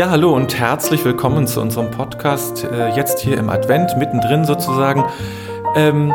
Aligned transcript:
Ja, 0.00 0.08
hallo 0.08 0.34
und 0.34 0.58
herzlich 0.58 1.04
willkommen 1.04 1.46
zu 1.46 1.60
unserem 1.60 1.90
Podcast, 1.90 2.64
äh, 2.64 2.88
jetzt 2.96 3.18
hier 3.18 3.36
im 3.36 3.50
Advent, 3.50 3.98
mittendrin 3.98 4.46
sozusagen. 4.46 5.04
Ähm, 5.76 6.10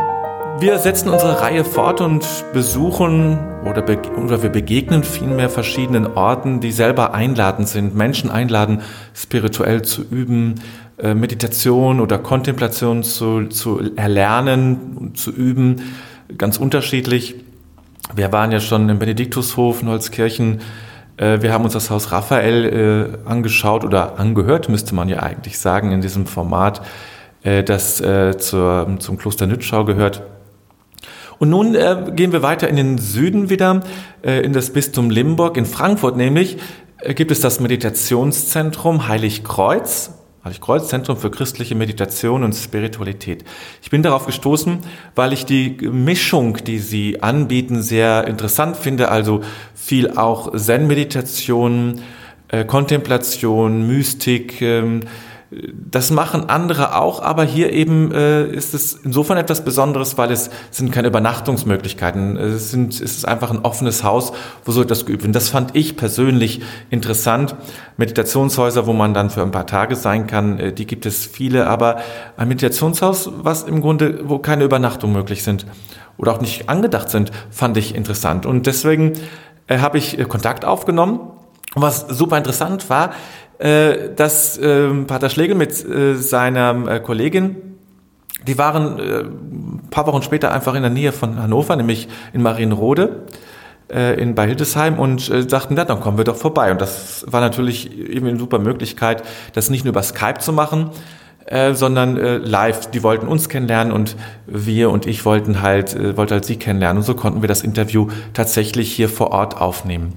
wir 0.59 0.80
setzen 0.80 1.09
unsere 1.09 1.39
Reihe 1.39 1.64
fort 1.64 2.02
und 2.02 2.26
besuchen 2.52 3.38
oder, 3.63 3.84
be 3.84 4.00
oder 4.18 4.41
wir 4.41 4.50
begegnen 4.50 5.04
vielmehr 5.04 5.52
verschiedenen 5.52 6.08
Orten, 6.08 6.62
die 6.62 6.71
selber 6.71 7.13
einladend 7.13 7.68
sind, 7.68 7.94
Menschen 7.94 8.32
einladen, 8.32 8.82
spirituell 9.13 9.84
zu 9.84 10.02
üben, 10.02 10.55
äh, 10.98 11.13
Meditation 11.13 11.99
oder 12.02 12.17
Kontemplation 12.17 13.04
zu, 13.04 13.49
zu 13.49 13.91
erlernen 13.95 14.98
und 14.99 15.20
zu 15.20 15.30
üben, 15.30 15.94
ganz 16.40 16.58
unterschiedlich. 16.58 17.36
Wir 18.16 18.31
waren 18.31 18.52
ja 18.52 18.59
schon 18.59 18.90
im 18.90 18.98
Benediktushof 18.98 19.84
in 19.84 19.90
Holzkirchen, 19.90 20.62
wir 21.18 21.54
haben 21.54 21.64
uns 21.64 21.74
das 21.74 21.90
Haus 21.90 22.12
Raphael 22.12 23.18
äh, 23.26 23.30
angeschaut 23.30 23.84
oder 23.84 24.20
angehört, 24.20 24.68
müsste 24.68 24.94
man 24.96 25.08
ja 25.08 25.20
eigentlich 25.20 25.58
sagen, 25.60 25.91
in 25.91 26.02
diesem 26.02 26.26
Format, 26.26 26.82
äh, 27.44 27.64
das 27.64 28.02
äh, 28.02 28.38
zum 28.38 29.18
Kloster 29.18 29.48
Nützschau 29.48 29.86
gehört. 29.86 30.24
Und 31.38 31.50
nun 31.50 31.76
äh, 31.76 32.12
gehen 32.16 32.32
wir 32.32 32.41
weiter 32.41 32.68
in 32.68 32.76
den 32.76 32.98
Süden 32.98 33.50
wieder, 33.50 33.82
äh, 34.24 34.41
in 34.41 34.54
das 34.54 34.72
Bistum 34.72 35.10
Limburg. 35.10 35.58
In 35.58 35.66
Frankfurt 35.66 36.18
nämlich 36.18 36.58
gibt 37.16 37.32
es 37.32 37.40
das 37.40 37.60
Meditationszentrum 37.60 39.08
Heiligkreuz. 39.08 40.12
Heiligkreuz, 40.45 40.90
Zentrum 40.90 41.17
für 41.17 41.31
christliche 41.31 41.73
Meditation 41.73 42.44
und 42.44 42.54
Spiritualität. 42.54 43.44
Ich 43.81 43.90
bin 43.90 44.04
darauf 44.04 44.27
gestoßen, 44.27 44.77
weil 45.15 45.34
ich 45.34 45.46
die 45.46 45.71
Mischung, 45.91 46.57
die 46.63 46.77
sie 46.77 47.24
anbieten, 47.24 47.82
sehr 47.82 48.27
interessant 48.27 48.77
finde. 48.77 49.10
Also 49.10 49.41
viel 49.73 50.12
auch 50.12 50.55
Zen-Meditation, 50.55 52.01
äh, 52.49 52.63
Kontemplation, 52.63 53.88
Mystik, 53.88 54.62
ähm, 54.62 55.01
das 55.89 56.11
machen 56.11 56.49
andere 56.49 56.95
auch, 56.95 57.21
aber 57.21 57.43
hier 57.43 57.71
eben 57.71 58.11
äh, 58.11 58.45
ist 58.45 58.73
es 58.73 58.93
insofern 58.93 59.37
etwas 59.37 59.63
Besonderes, 59.63 60.17
weil 60.17 60.31
es 60.31 60.49
sind 60.71 60.91
keine 60.91 61.07
Übernachtungsmöglichkeiten. 61.07 62.35
Es, 62.37 62.71
sind, 62.71 62.93
es 62.93 63.01
ist 63.01 63.27
einfach 63.27 63.51
ein 63.51 63.59
offenes 63.59 64.03
Haus, 64.03 64.33
wo 64.66 64.72
so 64.72 64.81
etwas 64.81 65.06
geübt 65.06 65.23
wird. 65.23 65.35
Das 65.35 65.50
fand 65.50 65.75
ich 65.75 65.95
persönlich 65.95 66.61
interessant. 66.89 67.56
Meditationshäuser, 67.97 68.85
wo 68.88 68.94
man 68.94 69.13
dann 69.13 69.29
für 69.29 69.41
ein 69.41 69.51
paar 69.51 69.67
Tage 69.67 69.95
sein 69.95 70.28
kann, 70.28 70.59
äh, 70.59 70.73
die 70.73 70.85
gibt 70.85 71.06
es 71.06 71.25
viele, 71.25 71.67
aber 71.67 71.97
ein 72.38 72.47
Meditationshaus, 72.47 73.29
was 73.38 73.63
im 73.63 73.81
Grunde, 73.81 74.28
wo 74.28 74.39
keine 74.39 74.63
Übernachtung 74.63 75.13
möglich 75.13 75.44
sind 75.44 75.66
oder 76.17 76.33
auch 76.33 76.41
nicht 76.41 76.69
angedacht 76.69 77.09
sind, 77.09 77.31
fand 77.50 77.78
ich 77.78 77.95
interessant. 77.95 78.45
Und 78.45 78.67
deswegen 78.67 79.13
äh, 79.67 79.79
habe 79.79 79.97
ich 79.97 80.19
äh, 80.19 80.25
Kontakt 80.25 80.66
aufgenommen. 80.66 81.19
Und 81.75 81.81
was 81.81 82.07
super 82.07 82.38
interessant 82.38 82.89
war, 82.89 83.11
äh, 83.59 84.13
dass 84.16 84.57
äh, 84.57 84.89
Pater 85.06 85.29
Schlegel 85.29 85.56
mit 85.56 85.84
äh, 85.85 86.16
seiner 86.16 86.88
äh, 86.88 87.00
Kollegin, 87.00 87.56
die 88.47 88.57
waren 88.57 89.00
äh, 89.00 89.19
ein 89.22 89.81
paar 89.89 90.07
Wochen 90.07 90.22
später 90.22 90.51
einfach 90.51 90.75
in 90.75 90.81
der 90.81 90.91
Nähe 90.91 91.11
von 91.11 91.41
Hannover, 91.41 91.75
nämlich 91.75 92.07
in 92.33 92.41
Marienrode 92.41 93.25
äh, 93.91 94.19
in, 94.19 94.35
bei 94.35 94.47
Hildesheim 94.47 95.00
und 95.00 95.29
äh, 95.29 95.47
sagten, 95.47 95.78
ja, 95.78 95.85
dann 95.85 96.00
kommen 96.00 96.17
wir 96.17 96.25
doch 96.25 96.35
vorbei. 96.35 96.72
Und 96.72 96.81
das 96.81 97.25
war 97.28 97.41
natürlich 97.41 97.91
eben 97.97 98.28
eine 98.28 98.39
super 98.39 98.59
Möglichkeit, 98.59 99.23
das 99.53 99.69
nicht 99.69 99.85
nur 99.85 99.91
über 99.91 100.03
Skype 100.03 100.39
zu 100.39 100.53
machen, 100.53 100.89
äh, 101.45 101.73
sondern 101.73 102.17
äh, 102.17 102.38
live. 102.38 102.89
Die 102.91 103.03
wollten 103.03 103.28
uns 103.28 103.50
kennenlernen 103.50 103.94
und 103.94 104.16
wir 104.47 104.89
und 104.89 105.06
ich 105.06 105.25
wollten 105.25 105.61
halt, 105.61 105.95
äh, 105.95 106.17
wollte 106.17 106.35
halt 106.35 106.45
sie 106.45 106.57
kennenlernen. 106.57 106.97
Und 106.97 107.03
so 107.03 107.16
konnten 107.16 107.41
wir 107.41 107.47
das 107.47 107.61
Interview 107.61 108.07
tatsächlich 108.33 108.91
hier 108.91 109.09
vor 109.09 109.31
Ort 109.31 109.57
aufnehmen. 109.59 110.13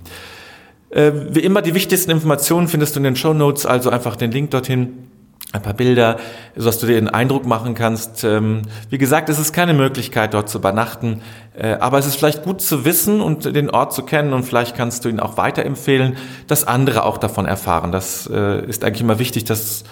Äh, 0.91 1.13
wie 1.31 1.41
immer, 1.41 1.63
die 1.63 1.75
wichtigsten 1.75 2.11
Informationen 2.11 2.69
findest 2.69 2.97
du 2.97 3.01
in 3.01 3.05
den 3.05 3.17
Show 3.17 3.35
Notes, 3.35 3.67
also 3.67 3.91
einfach 3.91 4.17
den 4.17 4.33
Link 4.33 4.51
dorthin 4.51 5.09
ein 5.53 5.63
paar 5.63 5.75
Bilder, 5.75 6.19
sodass 6.57 6.79
du 6.79 6.87
dir 6.87 6.99
einen 6.99 7.09
Eindruck 7.09 7.47
machen 7.47 7.75
kannst. 7.75 8.23
Ähm, 8.23 8.63
wie 8.91 8.99
gesagt, 8.99 9.31
es 9.31 9.39
ist 9.39 9.53
keine 9.53 9.73
Möglichkeit, 9.73 10.35
dort 10.35 10.49
zu 10.51 10.59
übernachten, 10.59 11.23
äh, 11.57 11.73
aber 11.75 11.99
es 11.99 12.07
ist 12.07 12.17
vielleicht 12.17 12.43
gut 12.43 12.61
zu 12.61 12.85
wissen 12.85 13.21
und 13.23 13.45
den 13.45 13.71
Ort 13.71 13.95
zu 13.95 14.03
kennen 14.03 14.35
und 14.35 14.43
vielleicht 14.43 14.77
kannst 14.77 15.05
du 15.05 15.09
ihn 15.09 15.21
auch 15.21 15.39
weiterempfehlen, 15.39 16.17
dass 16.47 16.65
andere 16.65 17.05
auch 17.05 17.17
davon 17.17 17.47
erfahren. 17.47 17.93
Das 17.93 18.29
äh, 18.31 18.65
ist 18.67 18.85
eigentlich 18.85 19.01
immer 19.01 19.19
wichtig, 19.19 19.45
dass 19.45 19.85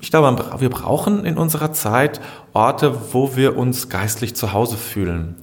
ich 0.00 0.10
glaube, 0.10 0.44
wir 0.58 0.68
brauchen 0.68 1.24
in 1.24 1.38
unserer 1.38 1.72
Zeit 1.72 2.20
Orte, 2.52 2.94
wo 3.12 3.36
wir 3.36 3.56
uns 3.56 3.88
geistlich 3.88 4.36
zu 4.36 4.52
Hause 4.52 4.76
fühlen. 4.76 5.36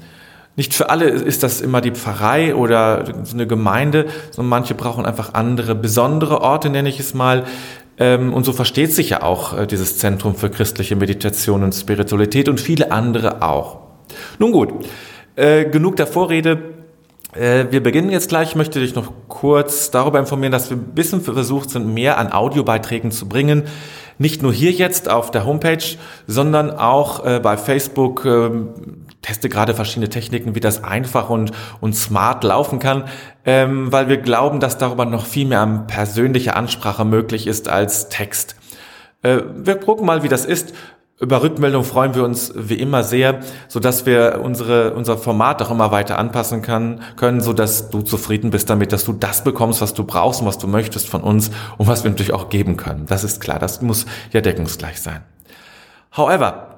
Nicht 0.56 0.74
für 0.74 0.90
alle 0.90 1.10
ist 1.10 1.44
das 1.44 1.60
immer 1.60 1.82
die 1.82 1.92
Pfarrei 1.92 2.56
oder 2.56 3.04
eine 3.34 3.46
Gemeinde, 3.46 4.06
sondern 4.32 4.50
manche 4.50 4.74
brauchen 4.74 5.06
einfach 5.06 5.34
andere, 5.34 5.76
besondere 5.76 6.42
Orte, 6.42 6.70
nenne 6.70 6.88
ich 6.88 7.00
es 7.00 7.14
mal. 7.14 7.44
Ähm, 7.98 8.34
und 8.34 8.46
so 8.46 8.54
versteht 8.54 8.94
sich 8.94 9.10
ja 9.10 9.24
auch 9.24 9.58
äh, 9.58 9.68
dieses 9.68 9.98
Zentrum 9.98 10.36
für 10.36 10.50
christliche 10.50 10.96
Meditation 10.96 11.64
und 11.64 11.74
Spiritualität 11.74 12.50
und 12.50 12.60
viele 12.60 12.92
andere 12.92 13.42
auch. 13.42 13.80
Nun 14.40 14.52
gut, 14.52 14.70
äh, 15.36 15.66
genug 15.66 15.98
der 15.98 16.08
Vorrede. 16.08 16.60
Äh, 17.34 17.66
wir 17.72 17.84
beginnen 17.84 18.10
jetzt 18.10 18.30
gleich. 18.30 18.50
Ich 18.50 18.56
möchte 18.56 18.80
dich 18.80 18.96
noch 18.96 19.12
kurz 19.28 19.92
darüber 19.92 20.20
informieren, 20.20 20.52
dass 20.54 20.70
wir 20.70 20.78
ein 20.78 20.94
bisschen 20.94 21.22
versucht 21.22 21.70
sind, 21.70 21.94
mehr 21.94 22.18
an 22.18 22.32
Audiobeiträgen 22.32 23.12
zu 23.12 23.28
bringen. 23.28 23.64
Nicht 24.18 24.42
nur 24.42 24.54
hier 24.54 24.72
jetzt 24.72 25.10
auf 25.10 25.32
der 25.32 25.46
Homepage, 25.46 25.84
sondern 26.26 26.72
auch 26.72 27.22
bei 27.42 27.58
Facebook 27.58 28.24
ähm, 28.24 28.70
teste 29.26 29.50
gerade 29.50 29.74
verschiedene 29.74 30.10
Techniken, 30.10 30.56
wie 30.56 30.60
das 30.60 30.84
einfach 30.84 31.30
und, 31.30 31.52
und 31.82 31.96
smart 31.96 32.44
laufen 32.44 32.80
kann, 32.80 33.06
ähm, 33.44 33.92
weil 33.92 34.08
wir 34.08 34.18
glauben, 34.18 34.60
dass 34.60 34.78
darüber 34.78 35.06
noch 35.06 35.26
viel 35.26 35.48
mehr 35.48 35.62
an 35.62 35.88
persönlicher 35.88 36.56
Ansprache 36.56 37.06
möglich 37.06 37.48
ist 37.48 37.68
als 37.68 38.10
Text. 38.10 38.56
Äh, 39.24 39.40
wir 39.56 39.76
gucken 39.76 40.06
mal, 40.06 40.22
wie 40.22 40.28
das 40.28 40.46
ist. 40.46 40.74
Über 41.18 41.42
Rückmeldung 41.42 41.86
freuen 41.86 42.14
wir 42.14 42.26
uns 42.26 42.52
wie 42.56 42.76
immer 42.76 43.02
sehr, 43.02 43.40
so 43.70 43.80
dass 43.80 44.06
wir 44.06 44.42
unsere, 44.44 44.94
unser 44.94 45.18
Format 45.18 45.62
auch 45.62 45.72
immer 45.72 45.90
weiter 45.90 46.20
anpassen 46.20 46.62
kann, 46.62 47.00
können, 47.16 47.40
so 47.40 47.54
dass 47.54 47.90
du 47.90 48.02
zufrieden 48.02 48.52
bist 48.52 48.70
damit, 48.70 48.92
dass 48.92 49.06
du 49.06 49.14
das 49.14 49.44
bekommst, 49.44 49.82
was 49.82 49.94
du 49.94 50.04
brauchst 50.04 50.42
und 50.42 50.48
was 50.48 50.58
du 50.58 50.68
möchtest 50.68 51.08
von 51.08 51.22
uns 51.22 51.52
und 51.78 51.88
was 51.88 52.04
wir 52.04 52.12
natürlich 52.12 52.34
auch 52.34 52.50
geben 52.50 52.76
können. 52.76 53.06
Das 53.08 53.24
ist 53.24 53.40
klar. 53.40 53.60
Das 53.60 53.82
muss 53.82 54.06
ja 54.34 54.42
deckungsgleich 54.42 55.02
sein. 55.02 55.24
However, 56.16 56.75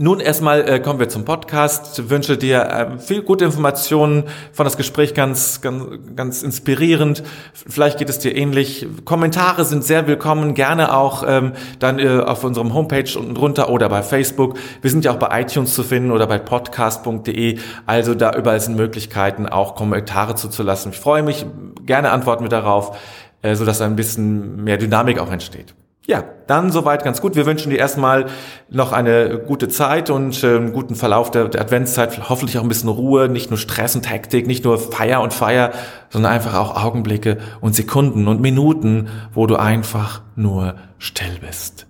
nun 0.00 0.18
erstmal 0.18 0.68
äh, 0.68 0.80
kommen 0.80 0.98
wir 0.98 1.08
zum 1.08 1.24
Podcast. 1.24 2.08
Wünsche 2.08 2.38
dir 2.38 2.62
äh, 2.62 2.98
viel 2.98 3.22
gute 3.22 3.44
Informationen 3.44 4.24
von 4.52 4.64
das 4.64 4.76
Gespräch 4.76 5.14
ganz, 5.14 5.60
ganz, 5.60 5.84
ganz 6.16 6.42
inspirierend. 6.42 7.22
Vielleicht 7.52 7.98
geht 7.98 8.08
es 8.08 8.18
dir 8.18 8.34
ähnlich. 8.34 8.86
Kommentare 9.04 9.64
sind 9.64 9.84
sehr 9.84 10.06
willkommen, 10.06 10.54
gerne 10.54 10.94
auch 10.96 11.22
ähm, 11.26 11.52
dann 11.78 11.98
äh, 11.98 12.20
auf 12.20 12.44
unserem 12.44 12.72
Homepage 12.72 13.10
unten 13.18 13.34
drunter 13.34 13.68
oder 13.68 13.88
bei 13.90 14.02
Facebook. 14.02 14.56
Wir 14.80 14.90
sind 14.90 15.04
ja 15.04 15.12
auch 15.12 15.18
bei 15.18 15.40
iTunes 15.42 15.74
zu 15.74 15.82
finden 15.82 16.12
oder 16.12 16.26
bei 16.26 16.38
podcast.de. 16.38 17.58
Also 17.84 18.14
da 18.14 18.32
überall 18.34 18.60
sind 18.60 18.76
Möglichkeiten, 18.76 19.46
auch 19.46 19.74
Kommentare 19.74 20.34
zuzulassen. 20.34 20.92
Ich 20.92 20.98
freue 20.98 21.22
mich, 21.22 21.44
gerne 21.84 22.10
antworten 22.10 22.44
wir 22.44 22.48
darauf, 22.48 22.96
äh, 23.42 23.54
so 23.54 23.66
dass 23.66 23.82
ein 23.82 23.96
bisschen 23.96 24.64
mehr 24.64 24.78
Dynamik 24.78 25.18
auch 25.18 25.30
entsteht. 25.30 25.74
Ja, 26.10 26.24
dann 26.48 26.72
soweit 26.72 27.04
ganz 27.04 27.20
gut. 27.20 27.36
Wir 27.36 27.46
wünschen 27.46 27.70
dir 27.70 27.78
erstmal 27.78 28.26
noch 28.68 28.92
eine 28.92 29.38
gute 29.38 29.68
Zeit 29.68 30.10
und 30.10 30.42
äh, 30.42 30.56
einen 30.56 30.72
guten 30.72 30.96
Verlauf 30.96 31.30
der, 31.30 31.46
der 31.46 31.60
Adventszeit. 31.60 32.28
Hoffentlich 32.28 32.58
auch 32.58 32.64
ein 32.64 32.68
bisschen 32.68 32.88
Ruhe, 32.88 33.28
nicht 33.28 33.50
nur 33.50 33.58
Stress 33.58 33.94
und 33.94 34.10
Hektik, 34.10 34.48
nicht 34.48 34.64
nur 34.64 34.76
Feier 34.80 35.20
und 35.20 35.32
Feier, 35.32 35.70
sondern 36.08 36.32
einfach 36.32 36.56
auch 36.56 36.74
Augenblicke 36.82 37.38
und 37.60 37.76
Sekunden 37.76 38.26
und 38.26 38.40
Minuten, 38.40 39.06
wo 39.32 39.46
du 39.46 39.54
einfach 39.54 40.22
nur 40.34 40.74
still 40.98 41.38
bist 41.40 41.86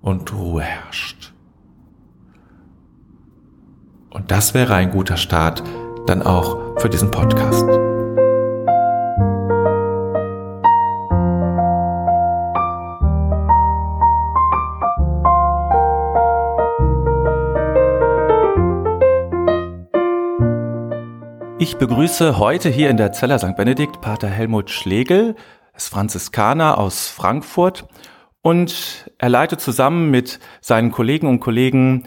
und 0.00 0.34
Ruhe 0.34 0.62
herrscht. 0.62 1.32
Und 4.10 4.32
das 4.32 4.54
wäre 4.54 4.74
ein 4.74 4.90
guter 4.90 5.16
Start 5.16 5.62
dann 6.08 6.20
auch 6.20 6.80
für 6.80 6.88
diesen 6.88 7.12
Podcast. 7.12 7.91
Ich 21.62 21.76
begrüße 21.76 22.38
heute 22.38 22.70
hier 22.70 22.90
in 22.90 22.96
der 22.96 23.12
Zeller 23.12 23.38
St. 23.38 23.54
Benedikt 23.54 24.00
Pater 24.00 24.26
Helmut 24.26 24.68
Schlegel, 24.68 25.36
ist 25.76 25.90
Franziskaner 25.90 26.76
aus 26.76 27.06
Frankfurt 27.06 27.86
und 28.40 29.08
er 29.18 29.28
leitet 29.28 29.60
zusammen 29.60 30.10
mit 30.10 30.40
seinen 30.60 30.90
Kollegen 30.90 31.28
und 31.28 31.38
Kollegen 31.38 32.02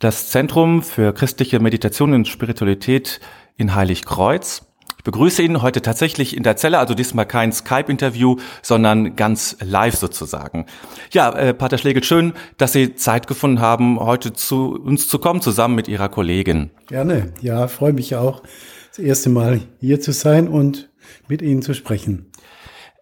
das 0.00 0.28
Zentrum 0.30 0.82
für 0.82 1.14
christliche 1.14 1.60
Meditation 1.60 2.14
und 2.14 2.26
Spiritualität 2.26 3.20
in 3.56 3.76
Heiligkreuz. 3.76 4.66
Begrüße 5.04 5.42
ihn 5.42 5.60
heute 5.60 5.82
tatsächlich 5.82 6.34
in 6.34 6.42
der 6.42 6.56
Zelle, 6.56 6.78
also 6.78 6.94
diesmal 6.94 7.26
kein 7.26 7.52
Skype-Interview, 7.52 8.36
sondern 8.62 9.16
ganz 9.16 9.56
live 9.62 9.96
sozusagen. 9.96 10.64
Ja, 11.12 11.30
äh, 11.30 11.52
Pater 11.52 11.76
Schlegel, 11.76 12.02
schön, 12.02 12.32
dass 12.56 12.72
Sie 12.72 12.94
Zeit 12.94 13.26
gefunden 13.26 13.60
haben, 13.60 14.00
heute 14.00 14.32
zu 14.32 14.74
uns 14.74 15.06
zu 15.06 15.18
kommen, 15.18 15.42
zusammen 15.42 15.74
mit 15.74 15.88
Ihrer 15.88 16.08
Kollegin. 16.08 16.70
Gerne, 16.86 17.34
ja, 17.42 17.68
freue 17.68 17.92
mich 17.92 18.16
auch, 18.16 18.42
das 18.88 18.98
erste 18.98 19.28
Mal 19.28 19.60
hier 19.78 20.00
zu 20.00 20.12
sein 20.12 20.48
und 20.48 20.90
mit 21.28 21.42
Ihnen 21.42 21.60
zu 21.60 21.74
sprechen. 21.74 22.30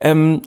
Ähm, 0.00 0.42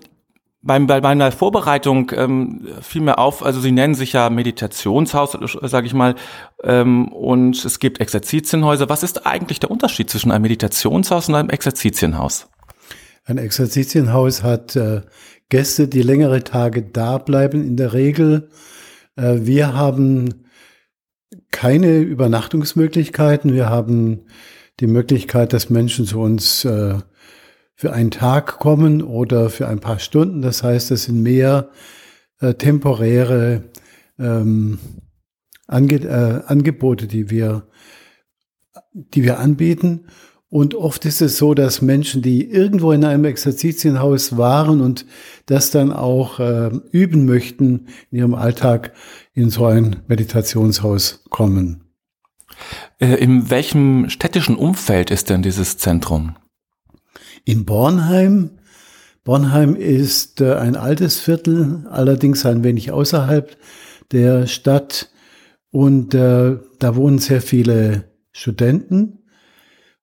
bei 0.65 0.99
meiner 0.99 1.31
Vorbereitung 1.31 2.11
ähm, 2.15 2.67
fiel 2.81 3.01
mir 3.01 3.19
auf, 3.19 3.45
also 3.45 3.59
Sie 3.59 3.71
nennen 3.71 3.93
sich 3.93 4.13
ja 4.13 4.31
Meditationshaus, 4.31 5.37
sage 5.61 5.85
ich 5.85 5.93
mal, 5.93 6.15
ähm, 6.63 7.07
und 7.09 7.63
es 7.63 7.79
gibt 7.79 7.99
Exerzitienhäuser. 8.01 8.89
Was 8.89 9.03
ist 9.03 9.27
eigentlich 9.27 9.59
der 9.59 9.69
Unterschied 9.69 10.09
zwischen 10.09 10.31
einem 10.31 10.41
Meditationshaus 10.41 11.29
und 11.29 11.35
einem 11.35 11.51
Exerzitienhaus? 11.51 12.47
Ein 13.25 13.37
Exerzitienhaus 13.37 14.41
hat 14.41 14.75
äh, 14.75 15.01
Gäste, 15.49 15.87
die 15.87 16.01
längere 16.01 16.43
Tage 16.43 16.81
da 16.81 17.19
bleiben, 17.19 17.63
in 17.63 17.77
der 17.77 17.93
Regel. 17.93 18.49
Äh, 19.15 19.41
wir 19.41 19.75
haben 19.75 20.45
keine 21.51 21.99
Übernachtungsmöglichkeiten. 21.99 23.53
Wir 23.53 23.69
haben 23.69 24.25
die 24.79 24.87
Möglichkeit, 24.87 25.53
dass 25.53 25.69
Menschen 25.69 26.05
zu 26.05 26.19
uns 26.19 26.65
äh, 26.65 26.95
für 27.75 27.93
einen 27.93 28.11
Tag 28.11 28.59
kommen 28.59 29.01
oder 29.01 29.49
für 29.49 29.67
ein 29.67 29.79
paar 29.79 29.99
Stunden. 29.99 30.41
Das 30.41 30.63
heißt, 30.63 30.91
es 30.91 31.03
sind 31.03 31.21
mehr 31.21 31.69
äh, 32.39 32.53
temporäre 32.53 33.63
ähm, 34.17 34.79
Ange 35.67 35.95
äh, 35.95 36.41
Angebote, 36.45 37.07
die 37.07 37.29
wir, 37.29 37.67
die 38.93 39.23
wir 39.23 39.39
anbieten. 39.39 40.07
Und 40.47 40.73
oft 40.73 41.03
ist 41.05 41.21
es 41.21 41.37
so, 41.37 41.53
dass 41.53 41.81
Menschen, 41.81 42.21
die 42.21 42.49
irgendwo 42.49 42.91
in 42.91 43.03
einem 43.03 43.25
Exerzitienhaus 43.25 44.37
waren 44.37 44.79
und 44.79 45.05
das 45.47 45.71
dann 45.71 45.91
auch 45.91 46.39
äh, 46.39 46.69
üben 46.91 47.25
möchten, 47.25 47.87
in 48.11 48.19
ihrem 48.19 48.35
Alltag 48.35 48.93
in 49.33 49.49
so 49.49 49.65
ein 49.65 49.97
Meditationshaus 50.07 51.23
kommen. 51.29 51.83
Äh, 52.99 53.15
in 53.15 53.49
welchem 53.49 54.09
städtischen 54.09 54.55
Umfeld 54.55 55.11
ist 55.11 55.29
denn 55.29 55.41
dieses 55.41 55.77
Zentrum? 55.77 56.37
In 57.45 57.65
Bornheim. 57.65 58.51
Bornheim 59.23 59.75
ist 59.75 60.41
äh, 60.41 60.55
ein 60.55 60.75
altes 60.75 61.19
Viertel, 61.19 61.85
allerdings 61.89 62.45
ein 62.45 62.63
wenig 62.63 62.91
außerhalb 62.91 63.55
der 64.11 64.47
Stadt. 64.47 65.09
Und 65.71 66.13
äh, 66.13 66.57
da 66.79 66.95
wohnen 66.95 67.19
sehr 67.19 67.41
viele 67.41 68.05
Studenten, 68.31 69.19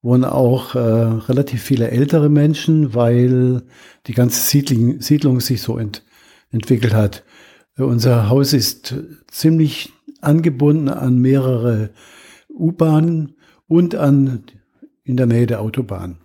wohnen 0.01 0.25
auch 0.25 0.75
äh, 0.75 0.79
relativ 0.79 1.63
viele 1.63 1.91
ältere 1.91 2.29
Menschen, 2.29 2.95
weil 2.95 3.63
die 4.07 4.15
ganze 4.15 4.41
Siedlung, 4.41 5.01
Siedlung 5.01 5.41
sich 5.41 5.63
so 5.63 5.79
ent, 5.79 6.05
entwickelt 6.51 6.95
hat. 6.95 7.25
Unser 7.77 8.29
Haus 8.29 8.53
ist 8.53 8.95
ziemlich 9.29 9.93
angebunden 10.21 10.89
an 10.89 11.19
mehrere 11.19 11.91
U-Bahnen 12.51 13.35
und 13.67 13.95
an 13.95 14.45
in 15.05 15.17
der 15.17 15.27
Nähe 15.27 15.47
der 15.47 15.61
Autobahn. 15.61 16.22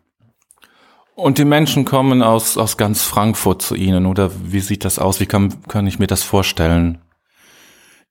Und 1.17 1.39
die 1.39 1.45
Menschen 1.45 1.83
kommen 1.83 2.21
aus, 2.21 2.59
aus 2.59 2.77
ganz 2.77 3.01
Frankfurt 3.01 3.63
zu 3.63 3.73
Ihnen, 3.73 4.05
oder 4.05 4.29
wie 4.43 4.59
sieht 4.59 4.85
das 4.85 4.99
aus? 4.99 5.19
Wie 5.19 5.25
kann, 5.25 5.63
kann 5.67 5.87
ich 5.87 5.97
mir 5.97 6.05
das 6.05 6.21
vorstellen? 6.21 6.99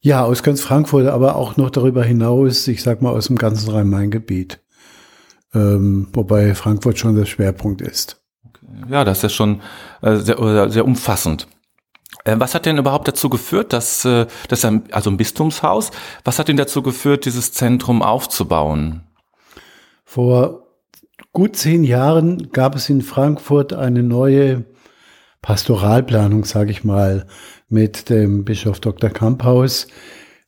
Ja, 0.00 0.24
aus 0.24 0.42
ganz 0.42 0.60
Frankfurt, 0.60 1.06
aber 1.06 1.36
auch 1.36 1.56
noch 1.56 1.70
darüber 1.70 2.02
hinaus, 2.02 2.66
ich 2.66 2.82
sag 2.82 3.02
mal 3.02 3.10
aus 3.10 3.28
dem 3.28 3.38
ganzen 3.38 3.70
Rhein-Main-Gebiet. 3.70 4.58
Ähm, 5.54 6.08
wobei 6.12 6.56
Frankfurt 6.56 6.98
schon 6.98 7.14
der 7.14 7.26
Schwerpunkt 7.26 7.80
ist. 7.80 8.20
Ja, 8.90 9.04
das 9.04 9.18
ist 9.18 9.22
ja 9.22 9.28
schon 9.28 9.62
äh, 10.02 10.16
sehr, 10.16 10.68
sehr 10.68 10.84
umfassend. 10.84 11.46
Äh, 12.24 12.40
was 12.40 12.56
hat 12.56 12.66
denn 12.66 12.76
überhaupt 12.76 13.06
dazu 13.06 13.28
geführt, 13.28 13.72
dass, 13.72 14.04
äh, 14.04 14.26
dass 14.48 14.64
ein, 14.64 14.82
also 14.90 15.10
ein 15.10 15.16
Bistumshaus, 15.16 15.92
was 16.24 16.40
hat 16.40 16.48
denn 16.48 16.56
dazu 16.56 16.82
geführt, 16.82 17.24
dieses 17.24 17.52
Zentrum 17.52 18.02
aufzubauen? 18.02 19.02
Vor 20.04 20.65
gut 21.36 21.54
zehn 21.54 21.84
Jahren 21.84 22.50
gab 22.50 22.74
es 22.76 22.88
in 22.88 23.02
Frankfurt 23.02 23.74
eine 23.74 24.02
neue 24.02 24.64
Pastoralplanung, 25.42 26.46
sage 26.46 26.70
ich 26.70 26.82
mal, 26.82 27.26
mit 27.68 28.08
dem 28.08 28.46
Bischof 28.46 28.80
Dr. 28.80 29.10
Kamphaus. 29.10 29.86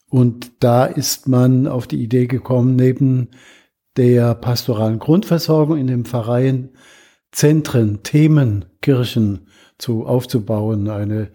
Und 0.09 0.51
da 0.61 0.87
ist 0.87 1.29
man 1.29 1.67
auf 1.67 1.89
die 1.89 2.03
Idee 2.03 2.27
gekommen, 2.27 2.75
neben 2.75 3.33
der 3.99 4.35
pastoralen 4.35 4.99
Grundversorgung 4.99 5.77
in 5.77 5.89
den 5.89 6.07
Pfarreien 6.07 6.71
Zentren, 7.33 8.03
Themen, 8.03 8.65
Kirchen 8.81 9.49
zu 9.77 10.07
aufzubauen. 10.07 10.89
Eine 10.89 11.29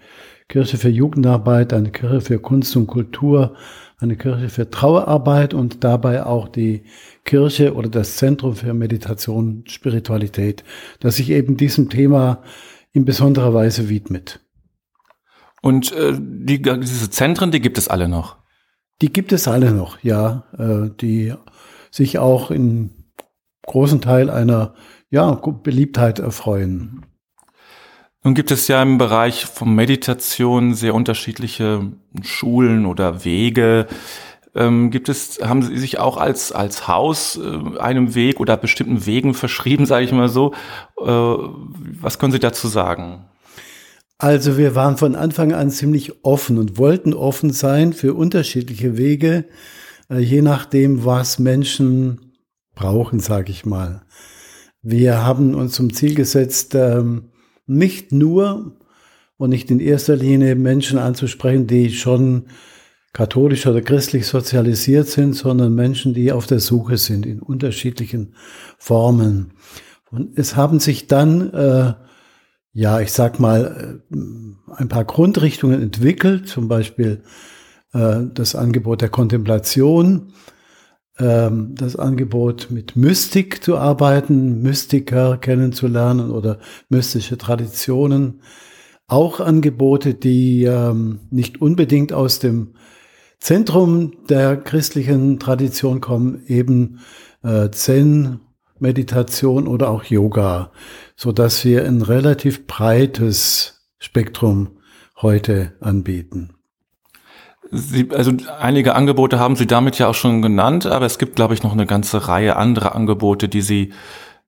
Kirche 0.50 0.80
für 0.80 0.90
Jugendarbeit, 0.90 1.74
eine 1.74 1.92
Kirche 1.92 2.22
für 2.22 2.40
Kunst 2.40 2.76
und 2.76 2.88
Kultur, 2.88 3.56
eine 4.00 4.16
Kirche 4.16 4.50
für 4.50 4.70
Trauerarbeit 4.70 5.54
und 5.54 5.84
dabei 5.84 6.26
auch 6.26 6.48
die 6.48 6.84
Kirche 7.26 7.74
oder 7.74 7.90
das 7.90 8.18
Zentrum 8.18 8.56
für 8.56 8.74
Meditation, 8.74 9.64
Spiritualität, 9.68 10.64
das 11.00 11.18
sich 11.18 11.30
eben 11.30 11.58
diesem 11.58 11.90
Thema 11.90 12.44
in 12.92 13.06
besonderer 13.06 13.54
Weise 13.54 13.90
widmet. 13.90 14.42
Und 15.62 15.94
äh, 15.94 16.14
die, 16.20 16.62
diese 16.62 17.10
Zentren, 17.10 17.52
die 17.52 17.62
gibt 17.62 17.78
es 17.78 17.88
alle 17.88 18.10
noch? 18.10 18.38
Die 19.02 19.12
gibt 19.12 19.32
es 19.32 19.48
alle 19.48 19.72
noch, 19.72 19.98
ja, 20.04 20.44
äh, 20.58 20.90
die 21.00 21.34
sich 21.90 22.20
auch 22.20 22.52
in 22.52 22.92
großen 23.66 24.02
Teil 24.02 24.30
einer 24.30 24.74
ja, 25.10 25.32
Beliebtheit 25.32 26.20
erfreuen. 26.20 27.06
Nun 28.24 28.36
gibt 28.36 28.52
es 28.52 28.70
ja 28.70 28.82
im 28.82 28.98
Bereich 28.98 29.46
von 29.46 29.76
Meditation 29.76 30.74
sehr 30.76 30.96
unterschiedliche 30.96 31.92
Schulen 32.22 32.86
oder 32.86 33.26
Wege. 33.26 33.88
Ähm, 34.56 34.92
gibt 34.92 35.10
es, 35.10 35.40
haben 35.42 35.62
Sie 35.62 35.78
sich 35.78 36.00
auch 36.00 36.16
als, 36.16 36.52
als 36.54 36.88
Haus 36.88 37.38
äh, 37.38 37.80
einem 37.80 38.16
Weg 38.16 38.40
oder 38.40 38.56
bestimmten 38.56 39.06
Wegen 39.06 39.34
verschrieben, 39.34 39.86
sage 39.88 40.06
ich 40.06 40.12
mal 40.14 40.30
so? 40.30 40.54
Äh, 41.02 41.06
was 41.06 42.18
können 42.18 42.32
Sie 42.32 42.40
dazu 42.40 42.68
sagen? 42.68 43.26
Also 44.20 44.58
wir 44.58 44.74
waren 44.74 44.96
von 44.96 45.16
Anfang 45.16 45.52
an 45.52 45.70
ziemlich 45.70 46.24
offen 46.24 46.58
und 46.58 46.78
wollten 46.78 47.14
offen 47.14 47.52
sein 47.52 47.92
für 47.92 48.14
unterschiedliche 48.14 48.96
Wege, 48.96 49.46
äh, 50.10 50.20
je 50.20 50.42
nachdem, 50.42 51.04
was 51.04 51.40
Menschen 51.40 52.34
brauchen, 52.74 53.20
sage 53.20 53.52
ich 53.52 53.66
mal. 53.66 54.04
Wir 54.82 55.26
haben 55.26 55.56
uns 55.56 55.74
zum 55.74 55.94
Ziel 55.94 56.16
gesetzt, 56.16 56.74
ähm, 56.76 57.33
nicht 57.66 58.12
nur 58.12 58.78
und 59.38 59.50
nicht 59.50 59.72
in 59.72 59.80
erster 59.80 60.16
Linie 60.16 60.56
Menschen 60.56 60.98
anzusprechen, 60.98 61.68
die 61.68 61.92
schon 61.92 62.46
katholisch 63.14 63.68
oder 63.68 63.82
christlich 63.82 64.26
sozialisiert 64.26 65.08
sind, 65.08 65.34
sondern 65.34 65.76
Menschen, 65.76 66.14
die 66.14 66.32
auf 66.32 66.48
der 66.48 66.60
Suche 66.60 66.98
sind 66.98 67.26
in 67.26 67.40
unterschiedlichen 67.40 68.36
Formen. 68.78 69.52
Und 70.10 70.38
es 70.38 70.56
haben 70.56 70.80
sich 70.80 71.08
dann, 71.08 71.54
äh, 71.54 71.94
ja, 72.74 73.00
ich 73.00 73.12
sag 73.12 73.40
mal, 73.40 74.02
äh, 74.12 74.18
ein 74.76 74.90
paar 74.90 75.06
Grundrichtungen 75.06 75.82
entwickelt, 75.82 76.48
zum 76.48 76.68
Beispiel 76.68 77.24
äh, 77.94 78.22
das 78.34 78.56
Angebot 78.56 79.02
der 79.02 79.10
Kontemplation, 79.10 80.34
ähm, 81.20 81.76
das 81.76 81.96
Angebot 81.96 82.68
mit 82.70 82.96
Mystik 82.96 83.64
zu 83.64 83.78
arbeiten, 83.78 84.62
Mystiker 84.62 85.38
kennenzulernen 85.38 86.32
oder 86.32 86.60
mystische 86.90 87.38
Traditionen. 87.38 88.42
Auch 89.08 89.40
Angebote, 89.40 90.14
die 90.14 90.64
ähm, 90.64 91.20
nicht 91.30 91.62
unbedingt 91.62 92.14
aus 92.14 92.40
dem 92.40 92.76
Zentrum 93.40 94.14
der 94.30 94.56
christlichen 94.58 95.40
Tradition 95.40 96.00
kommen, 96.00 96.44
eben 96.48 97.00
äh, 97.44 97.70
Zen, 97.72 98.40
Meditation 98.80 99.68
oder 99.68 99.90
auch 99.90 100.06
Yoga, 100.06 100.72
so 101.16 101.32
dass 101.32 101.64
wir 101.64 101.86
ein 101.86 102.02
relativ 102.02 102.68
breites 102.68 103.88
Spektrum 104.00 104.78
heute 105.22 105.74
anbieten. 105.80 106.56
Sie, 107.74 108.10
also 108.12 108.32
einige 108.60 108.96
Angebote 108.96 109.40
haben 109.40 109.56
Sie 109.56 109.68
damit 109.68 109.98
ja 109.98 110.08
auch 110.08 110.16
schon 110.16 110.42
genannt, 110.42 110.86
aber 110.86 111.06
es 111.06 111.18
gibt, 111.18 111.36
glaube 111.36 111.54
ich, 111.54 111.64
noch 111.64 111.74
eine 111.74 111.86
ganze 111.86 112.28
Reihe 112.28 112.56
anderer 112.56 112.96
Angebote, 112.96 113.50
die 113.50 113.62
Sie 113.62 113.94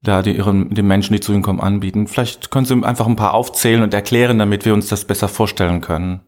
da 0.04 0.22
die 0.22 0.38
ihren, 0.38 0.70
den 0.74 0.88
Menschen, 0.88 1.14
die 1.14 1.20
zu 1.20 1.34
Ihnen 1.34 1.42
kommen, 1.42 1.60
anbieten. 1.60 2.08
Vielleicht 2.08 2.52
können 2.52 2.66
Sie 2.66 2.84
einfach 2.84 3.08
ein 3.08 3.16
paar 3.16 3.34
aufzählen 3.34 3.82
und 3.82 3.94
erklären, 3.94 4.40
damit 4.40 4.66
wir 4.66 4.74
uns 4.74 4.88
das 4.88 5.06
besser 5.06 5.28
vorstellen 5.28 5.82
können. 5.82 6.22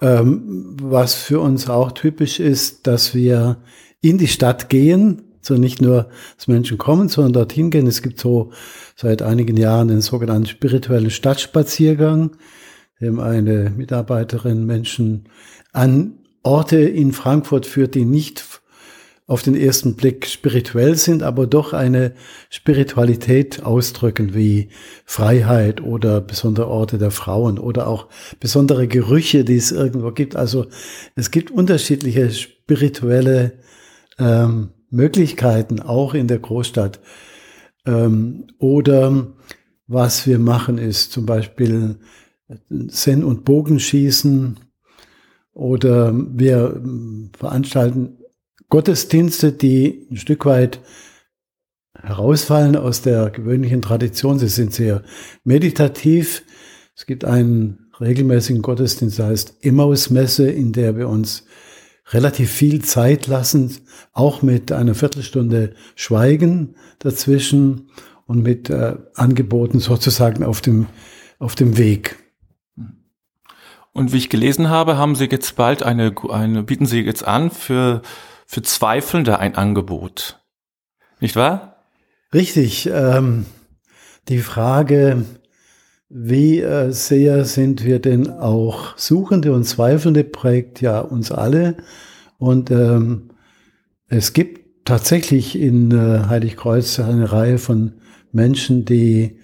Ähm, 0.00 0.76
was 0.80 1.14
für 1.14 1.40
uns 1.40 1.68
auch 1.68 1.92
typisch 1.92 2.38
ist, 2.38 2.86
dass 2.86 3.14
wir 3.14 3.56
in 4.00 4.18
die 4.18 4.28
Stadt 4.28 4.68
gehen, 4.68 5.22
so 5.40 5.54
nicht 5.54 5.82
nur, 5.82 6.08
dass 6.36 6.46
Menschen 6.46 6.78
kommen, 6.78 7.08
sondern 7.08 7.32
dorthin 7.32 7.70
gehen. 7.70 7.86
Es 7.86 8.02
gibt 8.02 8.20
so 8.20 8.52
seit 8.94 9.22
einigen 9.22 9.56
Jahren 9.56 9.88
den 9.88 10.00
sogenannten 10.00 10.46
spirituellen 10.46 11.10
Stadtspaziergang, 11.10 12.32
dem 13.00 13.20
eine 13.20 13.70
Mitarbeiterin 13.70 14.66
Menschen 14.66 15.28
an 15.72 16.18
Orte 16.42 16.78
in 16.78 17.12
Frankfurt 17.12 17.66
führt, 17.66 17.94
die 17.94 18.04
nicht 18.04 18.44
auf 19.28 19.42
den 19.42 19.54
ersten 19.54 19.94
Blick 19.94 20.26
spirituell 20.26 20.96
sind, 20.96 21.22
aber 21.22 21.46
doch 21.46 21.74
eine 21.74 22.14
Spiritualität 22.48 23.62
ausdrücken, 23.62 24.34
wie 24.34 24.70
Freiheit 25.04 25.82
oder 25.82 26.22
besondere 26.22 26.68
Orte 26.68 26.96
der 26.96 27.10
Frauen 27.10 27.58
oder 27.58 27.88
auch 27.88 28.08
besondere 28.40 28.88
Gerüche, 28.88 29.44
die 29.44 29.56
es 29.56 29.70
irgendwo 29.70 30.12
gibt. 30.12 30.34
Also 30.34 30.66
es 31.14 31.30
gibt 31.30 31.50
unterschiedliche 31.50 32.30
spirituelle 32.30 33.58
ähm, 34.18 34.70
Möglichkeiten, 34.88 35.80
auch 35.80 36.14
in 36.14 36.26
der 36.26 36.38
Großstadt. 36.38 36.98
Ähm, 37.84 38.46
oder 38.58 39.26
was 39.86 40.26
wir 40.26 40.38
machen, 40.38 40.78
ist 40.78 41.12
zum 41.12 41.26
Beispiel 41.26 41.96
Zen- 42.88 43.24
und 43.24 43.44
Bogenschießen 43.44 44.58
oder 45.52 46.12
wir 46.14 46.80
veranstalten 47.36 48.18
Gottesdienste, 48.68 49.52
die 49.52 50.06
ein 50.10 50.16
Stück 50.16 50.46
weit 50.46 50.80
herausfallen 51.94 52.76
aus 52.76 53.02
der 53.02 53.30
gewöhnlichen 53.30 53.82
Tradition. 53.82 54.38
Sie 54.38 54.48
sind 54.48 54.72
sehr 54.72 55.02
meditativ. 55.44 56.44
Es 56.94 57.06
gibt 57.06 57.24
einen 57.24 57.90
regelmäßigen 58.00 58.62
Gottesdienst, 58.62 59.18
der 59.18 59.26
heißt 59.26 59.56
Emmausmesse, 59.62 60.48
in 60.48 60.72
der 60.72 60.96
wir 60.96 61.08
uns 61.08 61.44
relativ 62.10 62.50
viel 62.50 62.82
Zeit 62.82 63.26
lassen, 63.26 63.76
auch 64.12 64.42
mit 64.42 64.72
einer 64.72 64.94
Viertelstunde 64.94 65.74
Schweigen 65.94 66.76
dazwischen 67.00 67.90
und 68.26 68.42
mit 68.42 68.70
äh, 68.70 68.96
Angeboten 69.14 69.80
sozusagen 69.80 70.44
auf 70.44 70.60
dem, 70.60 70.86
auf 71.38 71.54
dem 71.54 71.76
Weg. 71.76 72.16
Und 73.98 74.12
wie 74.12 74.18
ich 74.18 74.30
gelesen 74.30 74.68
habe, 74.68 74.96
haben 74.96 75.16
Sie 75.16 75.24
jetzt 75.24 75.56
bald 75.56 75.82
eine, 75.82 76.14
eine 76.30 76.62
bieten 76.62 76.86
Sie 76.86 77.00
jetzt 77.00 77.26
an 77.26 77.50
für, 77.50 78.02
für 78.46 78.62
Zweifelnde 78.62 79.40
ein 79.40 79.56
Angebot. 79.56 80.38
Nicht 81.18 81.34
wahr? 81.34 81.82
Richtig. 82.32 82.88
Ähm, 82.94 83.44
die 84.28 84.38
Frage, 84.38 85.24
wie 86.08 86.60
äh, 86.60 86.92
sehr 86.92 87.44
sind 87.44 87.84
wir 87.84 87.98
denn 87.98 88.30
auch 88.30 88.96
Suchende 88.96 89.52
und 89.52 89.64
Zweifelnde, 89.64 90.22
prägt 90.22 90.80
ja 90.80 91.00
uns 91.00 91.32
alle. 91.32 91.78
Und 92.38 92.70
ähm, 92.70 93.30
es 94.06 94.32
gibt 94.32 94.86
tatsächlich 94.86 95.58
in 95.58 95.90
äh, 95.90 96.28
Heiligkreuz 96.28 97.00
eine 97.00 97.32
Reihe 97.32 97.58
von 97.58 97.94
Menschen, 98.30 98.84
die 98.84 99.40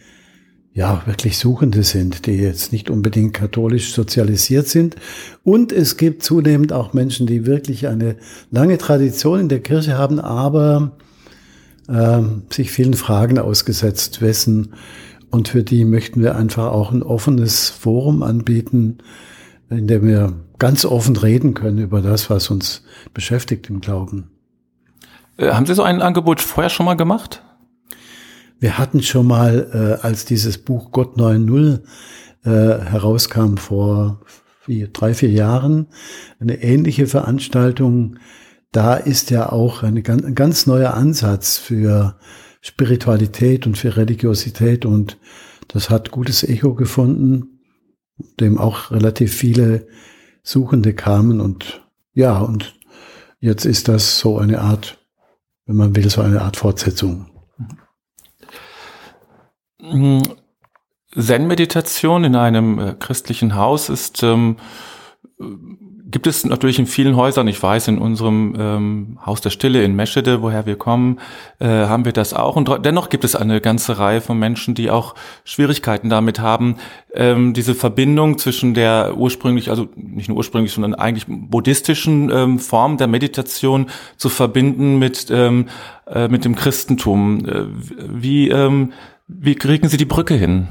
ja 0.75 1.03
wirklich 1.07 1.39
Suchende 1.39 1.85
sind, 1.85 2.27
die 2.27 2.33
jetzt 2.33 2.73
nicht 2.73 2.91
unbedingt 2.91 3.33
katholisch 3.33 3.95
sozialisiert 3.95 4.67
sind. 4.67 4.97
Und 5.45 5.73
es 5.73 5.97
gibt 5.97 6.23
zunehmend 6.25 6.73
auch 6.73 6.93
Menschen, 6.93 7.27
die 7.27 7.47
wirklich 7.47 7.87
eine 7.87 8.17
lange 8.51 8.77
Tradition 8.77 9.41
in 9.41 9.49
der 9.49 9.61
Kirche 9.61 9.97
haben, 9.97 10.19
aber 10.19 10.97
ähm, 11.89 12.43
sich 12.51 12.73
vielen 12.73 12.95
Fragen 12.95 13.39
ausgesetzt 13.39 14.21
wissen 14.21 14.75
und 15.31 15.49
für 15.49 15.63
die 15.63 15.85
möchten 15.85 16.23
wir 16.23 16.37
einfach 16.37 16.71
auch 16.71 16.93
ein 16.93 17.03
offenes 17.03 17.69
Forum 17.69 18.23
anbieten, 18.23 18.99
in 19.69 19.87
dem 19.87 20.07
wir 20.07 20.33
ganz 20.59 20.85
offen 20.85 21.17
reden 21.17 21.55
können 21.55 21.79
über 21.79 22.03
das, 22.03 22.31
was 22.31 22.51
uns 22.51 22.85
beschäftigt 23.13 23.69
im 23.69 23.81
Glauben. 23.81 24.31
Äh, 25.37 25.51
haben 25.51 25.67
Sie 25.67 25.75
so 25.75 25.83
ein 25.83 26.03
Angebot 26.03 26.41
vorher 26.41 26.71
schon 26.71 26.87
mal 26.87 26.95
gemacht? 26.95 27.43
Wir 28.65 28.79
hatten 28.79 29.03
schon 29.03 29.27
mal, 29.27 29.99
äh, 30.01 30.07
als 30.07 30.25
dieses 30.25 30.57
Buch 30.57 30.91
Gott 30.91 31.19
9.0 31.19 31.83
äh, 32.45 32.83
herauskam 32.83 33.59
vor 33.59 34.23
vier, 34.63 34.89
drei, 34.89 35.13
vier 35.13 35.29
Jahren, 35.29 35.89
eine 36.41 36.63
ähnliche 36.63 37.07
Veranstaltung. 37.07 38.17
Da 38.73 38.95
ist 38.95 39.29
ja 39.29 39.53
auch 39.53 39.83
eine, 39.83 40.03
ein 40.09 40.35
ganz 40.35 40.67
neuer 40.67 40.95
Ansatz 40.95 41.59
für 41.59 42.17
Spiritualität 42.63 43.67
und 43.67 43.77
für 43.77 43.99
Religiosität 43.99 44.87
und 44.87 45.19
das 45.69 45.91
hat 45.91 46.11
gutes 46.11 46.43
Echo 46.43 46.73
gefunden, 46.73 47.61
dem 48.41 48.57
auch 48.57 48.93
relativ 48.93 49.35
viele 49.35 49.89
Suchende 50.43 50.95
kamen 50.95 51.43
und 51.43 51.87
ja, 52.15 52.39
und 52.39 52.81
jetzt 53.41 53.67
ist 53.67 53.89
das 53.89 54.19
so 54.19 54.39
eine 54.39 54.63
Art, 54.63 55.05
wenn 55.67 55.77
man 55.77 55.95
will, 55.95 56.09
so 56.09 56.23
eine 56.23 56.41
Art 56.41 56.57
Fortsetzung. 56.57 57.27
Mhm. 59.93 60.23
Zen-Meditation 61.17 62.25
in 62.25 62.37
einem 62.37 62.79
äh, 62.79 62.95
christlichen 62.99 63.55
Haus 63.55 63.89
ist 63.89 64.23
ähm, 64.23 64.57
gibt 66.15 66.29
es 66.29 66.45
natürlich 66.45 66.79
in 66.79 66.87
vielen 66.87 67.17
Häusern, 67.17 67.49
ich 67.49 67.61
weiß, 67.61 67.89
in 67.89 67.99
unserem 67.99 68.55
ähm, 68.57 69.19
Haus 69.27 69.41
der 69.41 69.51
Stille 69.51 69.83
in 69.83 69.97
Meschede, 69.97 70.43
woher 70.43 70.65
wir 70.65 70.77
kommen, 70.77 71.19
äh, 71.59 71.67
haben 71.67 72.05
wir 72.05 72.13
das 72.13 72.35
auch. 72.35 72.55
Und 72.55 72.71
dennoch 72.85 73.09
gibt 73.09 73.25
es 73.25 73.35
eine 73.35 73.61
ganze 73.61 73.99
Reihe 73.99 74.21
von 74.21 74.39
Menschen, 74.39 74.77
die 74.77 74.91
auch 74.91 75.17
Schwierigkeiten 75.43 76.11
damit 76.11 76.39
haben, 76.39 76.77
ähm, 77.15 77.53
diese 77.53 77.75
Verbindung 77.75 78.39
zwischen 78.39 78.75
der 78.75 79.17
ursprünglich, 79.17 79.71
also 79.71 79.89
nicht 79.97 80.29
nur 80.29 80.39
ursprünglich, 80.39 80.73
sondern 80.73 80.95
eigentlich 80.95 81.25
buddhistischen 81.27 82.31
ähm, 82.31 82.59
Form 82.61 82.97
der 82.97 83.09
Meditation 83.09 83.87
zu 84.17 84.29
verbinden 84.29 85.01
mit, 85.01 85.33
ähm, 85.33 85.67
äh, 86.07 86.29
mit 86.29 86.45
dem 86.45 86.55
Christentum. 86.55 87.45
Äh, 87.45 87.65
wie, 88.09 88.51
ähm, 88.51 88.93
wie 89.27 89.55
kriegen 89.55 89.89
Sie 89.89 89.97
die 89.97 90.05
Brücke 90.05 90.35
hin? 90.35 90.69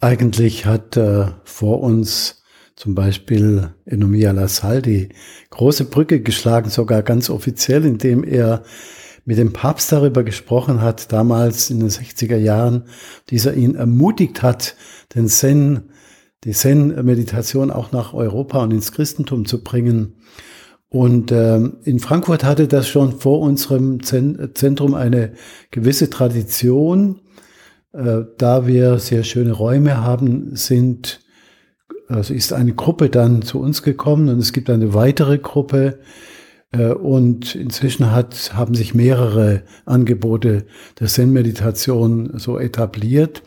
Eigentlich 0.00 0.66
hat 0.66 0.96
äh, 0.96 1.26
vor 1.44 1.80
uns 1.80 2.42
zum 2.74 2.94
Beispiel 2.94 3.74
Enomia 3.84 4.32
Lassalle 4.32 4.80
die 4.80 5.08
große 5.50 5.84
Brücke 5.84 6.22
geschlagen, 6.22 6.70
sogar 6.70 7.02
ganz 7.02 7.28
offiziell, 7.28 7.84
indem 7.84 8.24
er 8.24 8.62
mit 9.26 9.36
dem 9.36 9.52
Papst 9.52 9.92
darüber 9.92 10.24
gesprochen 10.24 10.80
hat, 10.80 11.12
damals 11.12 11.68
in 11.68 11.80
den 11.80 11.90
60er 11.90 12.38
Jahren, 12.38 12.84
dieser 13.28 13.54
ihn 13.54 13.74
ermutigt 13.74 14.42
hat, 14.42 14.76
den 15.14 15.28
Zen, 15.28 15.90
die 16.44 16.52
Zen-Meditation 16.52 17.70
auch 17.70 17.92
nach 17.92 18.14
Europa 18.14 18.62
und 18.62 18.70
ins 18.70 18.92
Christentum 18.92 19.44
zu 19.44 19.62
bringen. 19.62 20.14
Und 20.90 21.32
ähm, 21.32 21.78
in 21.84 21.98
Frankfurt 22.00 22.44
hatte 22.44 22.68
das 22.68 22.88
schon 22.88 23.18
vor 23.18 23.40
unserem 23.40 24.02
Zentrum 24.02 24.94
eine 24.94 25.32
gewisse 25.70 26.10
Tradition. 26.10 27.20
Äh, 27.92 28.22
da 28.36 28.66
wir 28.66 28.98
sehr 28.98 29.24
schöne 29.24 29.52
Räume 29.52 30.02
haben, 30.02 30.54
sind 30.56 31.20
also 32.10 32.34
ist 32.34 32.52
eine 32.52 32.74
Gruppe 32.74 33.08
dann 33.08 33.42
zu 33.42 33.60
uns 33.60 33.82
gekommen 33.82 34.28
und 34.28 34.38
es 34.38 34.52
gibt 34.52 34.68
eine 34.68 34.94
weitere 34.94 35.38
Gruppe 35.38 36.00
äh, 36.72 36.88
und 36.88 37.54
inzwischen 37.54 38.10
hat, 38.10 38.52
haben 38.54 38.74
sich 38.74 38.94
mehrere 38.94 39.62
Angebote 39.86 40.66
der 40.98 41.06
Zen-Meditation 41.06 42.38
so 42.38 42.58
etabliert. 42.58 43.42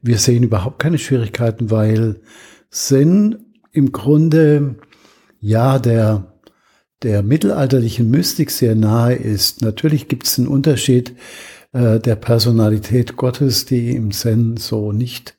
Wir 0.00 0.18
sehen 0.18 0.44
überhaupt 0.44 0.78
keine 0.78 0.98
Schwierigkeiten, 0.98 1.72
weil 1.72 2.20
Zen 2.70 3.54
im 3.72 3.90
Grunde 3.90 4.76
ja 5.40 5.78
der, 5.78 6.37
der 7.02 7.22
mittelalterlichen 7.22 8.10
Mystik 8.10 8.50
sehr 8.50 8.74
nahe 8.74 9.14
ist. 9.14 9.62
Natürlich 9.62 10.08
gibt 10.08 10.26
es 10.26 10.38
einen 10.38 10.48
Unterschied 10.48 11.14
äh, 11.72 12.00
der 12.00 12.16
Personalität 12.16 13.16
Gottes, 13.16 13.66
die 13.66 13.94
im 13.94 14.10
Zen 14.10 14.56
so 14.56 14.92
nicht 14.92 15.38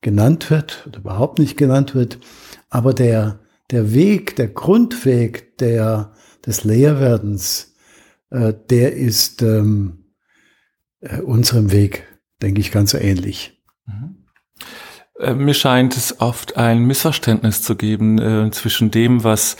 genannt 0.00 0.50
wird 0.50 0.84
oder 0.86 1.00
überhaupt 1.00 1.38
nicht 1.38 1.56
genannt 1.56 1.94
wird. 1.94 2.18
Aber 2.70 2.92
der, 2.92 3.40
der 3.70 3.92
Weg, 3.92 4.36
der 4.36 4.48
Grundweg 4.48 5.58
der, 5.58 6.12
des 6.44 6.64
Lehrwerdens, 6.64 7.74
äh, 8.30 8.52
der 8.70 8.94
ist 8.94 9.42
ähm, 9.42 10.12
äh, 11.00 11.20
unserem 11.20 11.72
Weg, 11.72 12.06
denke 12.42 12.60
ich, 12.60 12.72
ganz 12.72 12.94
ähnlich. 12.94 13.62
Mhm. 13.86 14.24
Äh, 15.18 15.34
mir 15.34 15.54
scheint 15.54 15.96
es 15.96 16.20
oft 16.20 16.56
ein 16.56 16.84
Missverständnis 16.84 17.62
zu 17.62 17.76
geben 17.76 18.18
äh, 18.18 18.50
zwischen 18.50 18.90
dem, 18.90 19.24
was, 19.24 19.56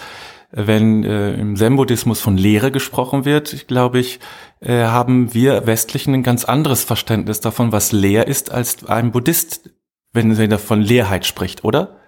wenn 0.59 1.05
äh, 1.05 1.35
im 1.35 1.55
Zen-Buddhismus 1.57 2.21
von 2.21 2.37
Lehre 2.37 2.73
gesprochen 2.73 3.25
wird, 3.25 3.69
glaube 3.69 3.99
ich, 3.99 4.21
äh, 4.61 4.85
haben 4.85 5.35
wir 5.35 5.67
Westlichen 5.67 6.15
ein 6.15 6.23
ganz 6.23 6.45
anderes 6.45 6.83
Verständnis 6.83 7.41
davon, 7.41 7.73
was 7.73 7.93
Lehr 7.93 8.27
ist, 8.27 8.51
als 8.51 8.85
ein 8.87 9.13
Buddhist 9.13 9.71
wenn 10.17 10.35
sie 10.35 10.49
von 10.59 10.81
Leerheit 10.81 11.27
spricht, 11.27 11.63
oder? 11.63 12.01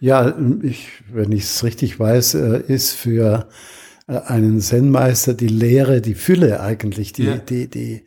Ja, 0.00 0.36
ich, 0.62 0.88
wenn 1.12 1.30
ich 1.30 1.44
es 1.44 1.62
richtig 1.62 2.00
weiß, 2.00 2.34
äh, 2.34 2.62
ist 2.66 2.92
für 2.92 3.48
äh, 4.08 4.18
einen 4.18 4.60
Zen-Meister 4.60 5.34
die 5.34 5.46
Lehre, 5.46 6.00
die 6.00 6.16
Fülle 6.16 6.60
eigentlich, 6.60 7.12
die, 7.12 7.24
ja. 7.24 7.36
die, 7.36 7.68
die, 7.68 8.04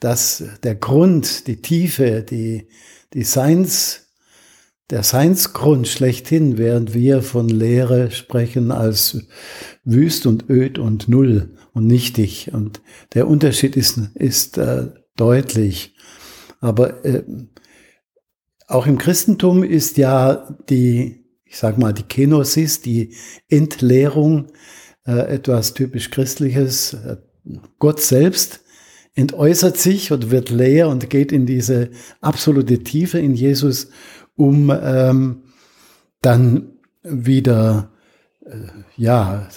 das, 0.00 0.44
der 0.62 0.74
Grund, 0.74 1.46
die 1.46 1.62
Tiefe, 1.62 2.22
die, 2.22 2.68
die 3.14 3.24
Seins, 3.24 4.07
der 4.90 5.02
Seinsgrund 5.02 5.86
schlechthin, 5.86 6.56
während 6.56 6.94
wir 6.94 7.22
von 7.22 7.48
Lehre 7.48 8.10
sprechen 8.10 8.72
als 8.72 9.26
wüst 9.84 10.26
und 10.26 10.48
öd 10.48 10.78
und 10.78 11.08
null 11.08 11.54
und 11.72 11.86
nichtig. 11.86 12.50
Und 12.52 12.80
der 13.14 13.28
Unterschied 13.28 13.76
ist, 13.76 13.98
ist 14.14 14.56
äh, 14.56 14.88
deutlich. 15.16 15.94
Aber 16.60 17.04
äh, 17.04 17.22
auch 18.66 18.86
im 18.86 18.98
Christentum 18.98 19.62
ist 19.62 19.98
ja 19.98 20.56
die, 20.68 21.24
ich 21.44 21.58
sag 21.58 21.78
mal, 21.78 21.92
die 21.92 22.02
Kenosis, 22.02 22.80
die 22.80 23.14
Entleerung, 23.48 24.52
äh, 25.06 25.34
etwas 25.34 25.74
typisch 25.74 26.10
Christliches. 26.10 26.96
Gott 27.78 28.00
selbst 28.00 28.60
entäußert 29.14 29.76
sich 29.76 30.12
und 30.12 30.30
wird 30.30 30.50
leer 30.50 30.88
und 30.88 31.10
geht 31.10 31.32
in 31.32 31.44
diese 31.44 31.90
absolute 32.20 32.84
Tiefe 32.84 33.18
in 33.18 33.34
Jesus, 33.34 33.88
um 34.38 34.72
ähm, 34.82 35.42
dann 36.22 36.70
wieder, 37.02 37.90
äh, 38.46 38.56
ja, 38.96 39.48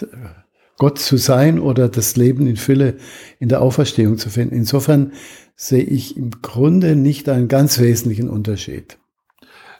Gott 0.77 0.97
zu 0.97 1.17
sein 1.17 1.59
oder 1.59 1.89
das 1.89 2.15
Leben 2.15 2.47
in 2.47 2.57
Fülle 2.57 2.97
in 3.39 3.49
der 3.49 3.61
Auferstehung 3.61 4.17
zu 4.17 4.29
finden. 4.29 4.55
Insofern 4.55 5.13
sehe 5.55 5.83
ich 5.83 6.17
im 6.17 6.31
Grunde 6.41 6.95
nicht 6.95 7.29
einen 7.29 7.47
ganz 7.47 7.79
wesentlichen 7.79 8.29
Unterschied. 8.29 8.97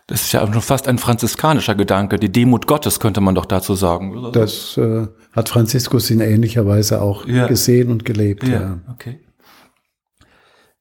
Das 0.05 0.21
ist 0.21 0.33
ja 0.33 0.45
nur 0.45 0.61
fast 0.61 0.87
ein 0.87 0.99
franziskanischer 0.99 1.73
Gedanke. 1.73 2.19
Die 2.19 2.31
Demut 2.31 2.67
Gottes 2.67 2.99
könnte 2.99 3.21
man 3.21 3.33
doch 3.33 3.45
dazu 3.45 3.73
sagen. 3.75 4.31
Das 4.33 4.77
äh, 4.77 5.07
hat 5.31 5.49
Franziskus 5.49 6.11
in 6.11 6.19
ähnlicher 6.19 6.67
Weise 6.67 7.01
auch 7.01 7.25
ja. 7.25 7.47
gesehen 7.47 7.89
und 7.89 8.05
gelebt. 8.05 8.47
Ja, 8.47 8.53
ja. 8.53 8.79
okay. 8.91 9.19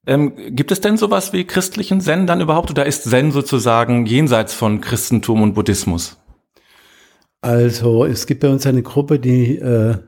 Ähm, 0.07 0.35
gibt 0.57 0.73
es 0.73 0.81
denn 0.81 0.97
sowas 0.97 1.33
wie 1.33 1.45
christlichen 1.45 2.01
Zen 2.01 2.27
dann 2.27 2.41
überhaupt 2.41 2.71
oder 2.71 2.87
ist 2.87 3.05
Zen 3.05 3.33
sozusagen 3.33 4.07
jenseits 4.07 4.55
von 4.55 4.81
Christentum 4.81 5.43
und 5.43 5.55
Buddhismus? 5.55 6.17
Also 7.43 8.05
es 8.05 8.27
gibt 8.27 8.41
bei 8.41 8.49
uns 8.49 8.67
eine 8.67 8.83
Gruppe, 8.83 9.19
die 9.19 9.57
äh, 9.57 9.99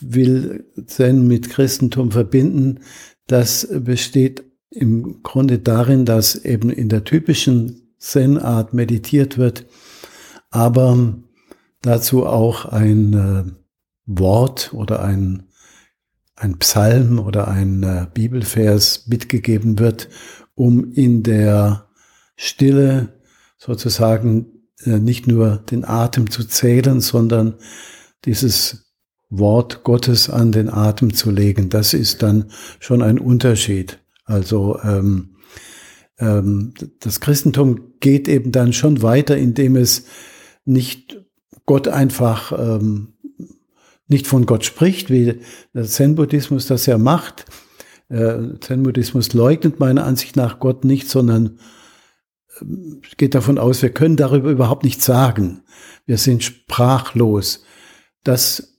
will 0.00 0.66
Zen 0.86 1.26
mit 1.26 1.50
Christentum 1.50 2.10
verbinden. 2.10 2.80
Das 3.26 3.68
besteht 3.70 4.44
im 4.70 5.22
Grunde 5.22 5.58
darin, 5.58 6.04
dass 6.04 6.34
eben 6.34 6.70
in 6.70 6.88
der 6.88 7.04
typischen 7.04 7.94
Zen-Art 7.98 8.74
meditiert 8.74 9.38
wird, 9.38 9.66
aber 10.50 11.14
dazu 11.82 12.26
auch 12.26 12.64
ein 12.66 13.12
äh, 13.12 13.44
Wort 14.06 14.72
oder 14.74 15.02
ein, 15.04 15.44
ein 16.42 16.58
Psalm 16.58 17.20
oder 17.20 17.48
ein 17.48 17.82
äh, 17.82 18.06
Bibelvers 18.12 19.06
mitgegeben 19.06 19.78
wird, 19.78 20.08
um 20.54 20.92
in 20.92 21.22
der 21.22 21.88
Stille 22.36 23.20
sozusagen 23.58 24.46
äh, 24.84 24.98
nicht 24.98 25.28
nur 25.28 25.58
den 25.70 25.84
Atem 25.84 26.30
zu 26.30 26.44
zählen, 26.44 27.00
sondern 27.00 27.54
dieses 28.24 28.92
Wort 29.30 29.84
Gottes 29.84 30.28
an 30.28 30.52
den 30.52 30.68
Atem 30.68 31.14
zu 31.14 31.30
legen. 31.30 31.70
Das 31.70 31.94
ist 31.94 32.22
dann 32.22 32.50
schon 32.80 33.02
ein 33.02 33.18
Unterschied. 33.18 34.00
Also 34.24 34.80
ähm, 34.82 35.36
ähm, 36.18 36.74
das 37.00 37.20
Christentum 37.20 37.92
geht 38.00 38.26
eben 38.26 38.50
dann 38.50 38.72
schon 38.72 39.00
weiter, 39.02 39.36
indem 39.36 39.76
es 39.76 40.06
nicht 40.64 41.20
Gott 41.66 41.86
einfach 41.86 42.52
ähm, 42.52 43.14
nicht 44.12 44.26
von 44.26 44.46
Gott 44.46 44.64
spricht, 44.64 45.10
wie 45.10 45.40
der 45.74 45.84
Zen-Buddhismus 45.84 46.66
das 46.66 46.86
ja 46.86 46.98
macht. 46.98 47.46
Äh, 48.08 48.58
Zen-Buddhismus 48.60 49.32
leugnet 49.32 49.80
meiner 49.80 50.04
Ansicht 50.04 50.36
nach 50.36 50.60
Gott 50.60 50.84
nicht, 50.84 51.08
sondern 51.08 51.58
geht 53.16 53.34
davon 53.34 53.58
aus, 53.58 53.82
wir 53.82 53.90
können 53.90 54.16
darüber 54.16 54.50
überhaupt 54.50 54.84
nichts 54.84 55.04
sagen. 55.04 55.62
Wir 56.06 56.18
sind 56.18 56.42
sprachlos. 56.42 57.64
Das 58.24 58.78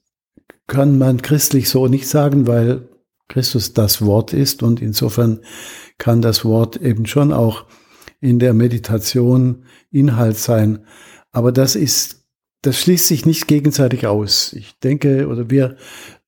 kann 0.68 0.98
man 0.98 1.22
christlich 1.22 1.70
so 1.70 1.88
nicht 1.88 2.08
sagen, 2.08 2.48
weil 2.48 2.90
Christus 3.28 3.74
das 3.74 4.06
Wort 4.06 4.34
ist 4.34 4.63
und 4.63 4.82
insofern 4.82 5.40
kann 5.98 6.22
das 6.22 6.46
Wort 6.46 6.78
eben 6.78 7.06
schon 7.06 7.34
auch 7.34 7.66
in 8.20 8.40
der 8.40 8.54
Meditation 8.54 9.66
Inhalt 9.92 10.38
sein. 10.38 10.86
Aber 11.32 11.52
das 11.52 11.75
ist, 11.75 12.23
das 12.63 12.79
schließt 12.79 13.08
sich 13.08 13.25
nicht 13.25 13.48
gegenseitig 13.48 14.08
aus. 14.08 14.53
Ich 14.53 14.79
denke, 14.79 15.27
oder 15.27 15.50
wir 15.50 15.75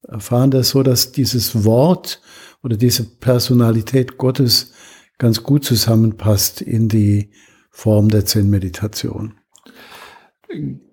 erfahren 0.08 0.52
das 0.52 0.70
so, 0.70 0.84
dass 0.84 1.12
dieses 1.12 1.64
Wort 1.66 2.22
oder 2.62 2.78
diese 2.78 3.04
Personalität 3.06 4.18
Gottes 4.18 4.74
ganz 5.18 5.44
gut 5.44 5.64
zusammenpasst 5.64 6.62
in 6.62 6.90
die 6.90 7.32
Form 7.72 8.10
der 8.10 8.26
Zen-Meditation. 8.26 9.36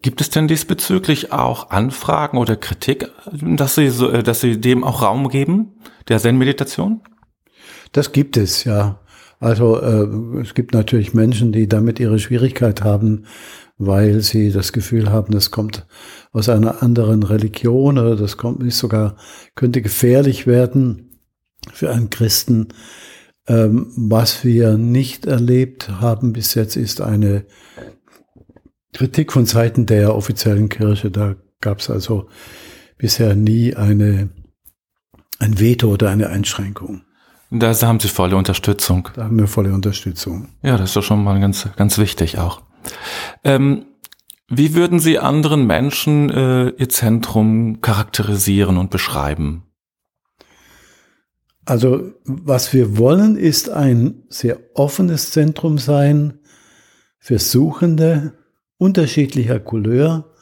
Gibt 0.01 0.21
es 0.21 0.31
denn 0.31 0.49
diesbezüglich 0.49 1.33
auch 1.33 1.71
Anfragen 1.71 2.39
oder 2.39 2.57
Kritik, 2.57 3.11
dass 3.33 3.75
Sie, 3.75 3.91
so, 3.91 4.11
dass 4.23 4.41
Sie 4.41 4.61
dem 4.61 4.85
auch 4.85 5.03
Raum 5.03 5.29
geben, 5.29 5.75
der 6.09 6.21
Zen-Meditation? 6.21 7.01
Das 7.91 8.13
gibt 8.13 8.37
es, 8.37 8.65
ja. 8.65 9.01
Also 9.43 9.81
äh, 9.81 10.41
es 10.41 10.55
gibt 10.55 10.73
natürlich 10.73 11.15
Menschen, 11.15 11.51
die 11.51 11.67
damit 11.67 11.99
ihre 11.99 12.21
Schwierigkeit 12.21 12.85
haben, 12.85 13.25
weil 13.77 14.21
sie 14.21 14.53
das 14.53 14.73
Gefühl 14.73 15.11
haben, 15.11 15.33
das 15.33 15.51
kommt 15.51 15.85
aus 16.31 16.49
einer 16.49 16.81
anderen 16.81 17.25
Religion 17.25 17.99
oder 17.99 18.15
das 18.15 18.37
kommt 18.37 18.63
ist 18.63 18.79
sogar 18.79 19.17
könnte 19.57 19.83
gefährlich 19.83 20.47
werden 20.47 21.19
für 21.73 21.91
einen 21.91 22.09
Christen. 22.09 22.69
Ähm, 23.49 23.93
was 23.97 24.45
wir 24.45 24.79
nicht 24.79 25.27
erlebt 25.27 25.89
haben 25.89 26.33
bis 26.33 26.55
jetzt 26.55 26.77
ist 26.77 27.01
eine 27.01 27.45
Kritik 28.93 29.33
von 29.33 29.45
Seiten 29.45 29.87
der 29.87 30.15
offiziellen 30.15 30.69
Kirche. 30.69 31.11
Da 31.11 31.35
gab 31.61 31.81
es 31.81 31.91
also 31.91 32.29
bisher 32.97 33.35
nie 33.35 33.75
eine, 33.75 34.29
ein 35.41 35.59
Veto 35.59 35.89
oder 35.89 36.11
eine 36.11 36.29
Einschränkung. 36.29 37.03
Da 37.55 37.75
haben 37.83 38.01
Sie 38.01 38.09
volle 38.09 38.37
Unterstützung. 38.37 39.11
Da 39.15 39.25
haben 39.25 39.39
wir 39.39 39.47
volle 39.47 39.75
Unterstützung. 39.75 40.49
Ja, 40.63 40.79
das 40.79 40.91
ist 40.91 40.97
doch 40.97 41.03
schon 41.03 41.23
mal 41.23 41.39
ganz, 41.39 41.69
ganz 41.77 41.99
wichtig 41.99 42.39
auch. 42.39 42.63
Ähm, 43.45 43.85
wie 44.49 44.75
würden 44.75 44.99
Sie 44.99 45.19
anderen 45.19 45.67
Menschen 45.67 46.31
äh, 46.31 46.69
Ihr 46.71 46.89
Zentrum 46.89 47.83
charakterisieren 47.83 48.79
und 48.79 48.91
beschreiben? 48.91 49.65
Also 51.67 52.13
was 52.25 52.73
wir 52.73 52.97
wollen, 52.97 53.37
ist 53.37 53.69
ein 53.69 54.25
sehr 54.31 54.59
offenes 54.75 55.31
Zentrum 55.31 55.77
sein 55.77 56.39
für 57.19 57.39
Suchende 57.39 58.33
unterschiedlicher 58.79 59.61
Couleur, 59.61 60.33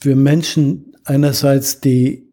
für 0.00 0.16
Menschen 0.16 0.96
einerseits, 1.04 1.80
die 1.80 2.27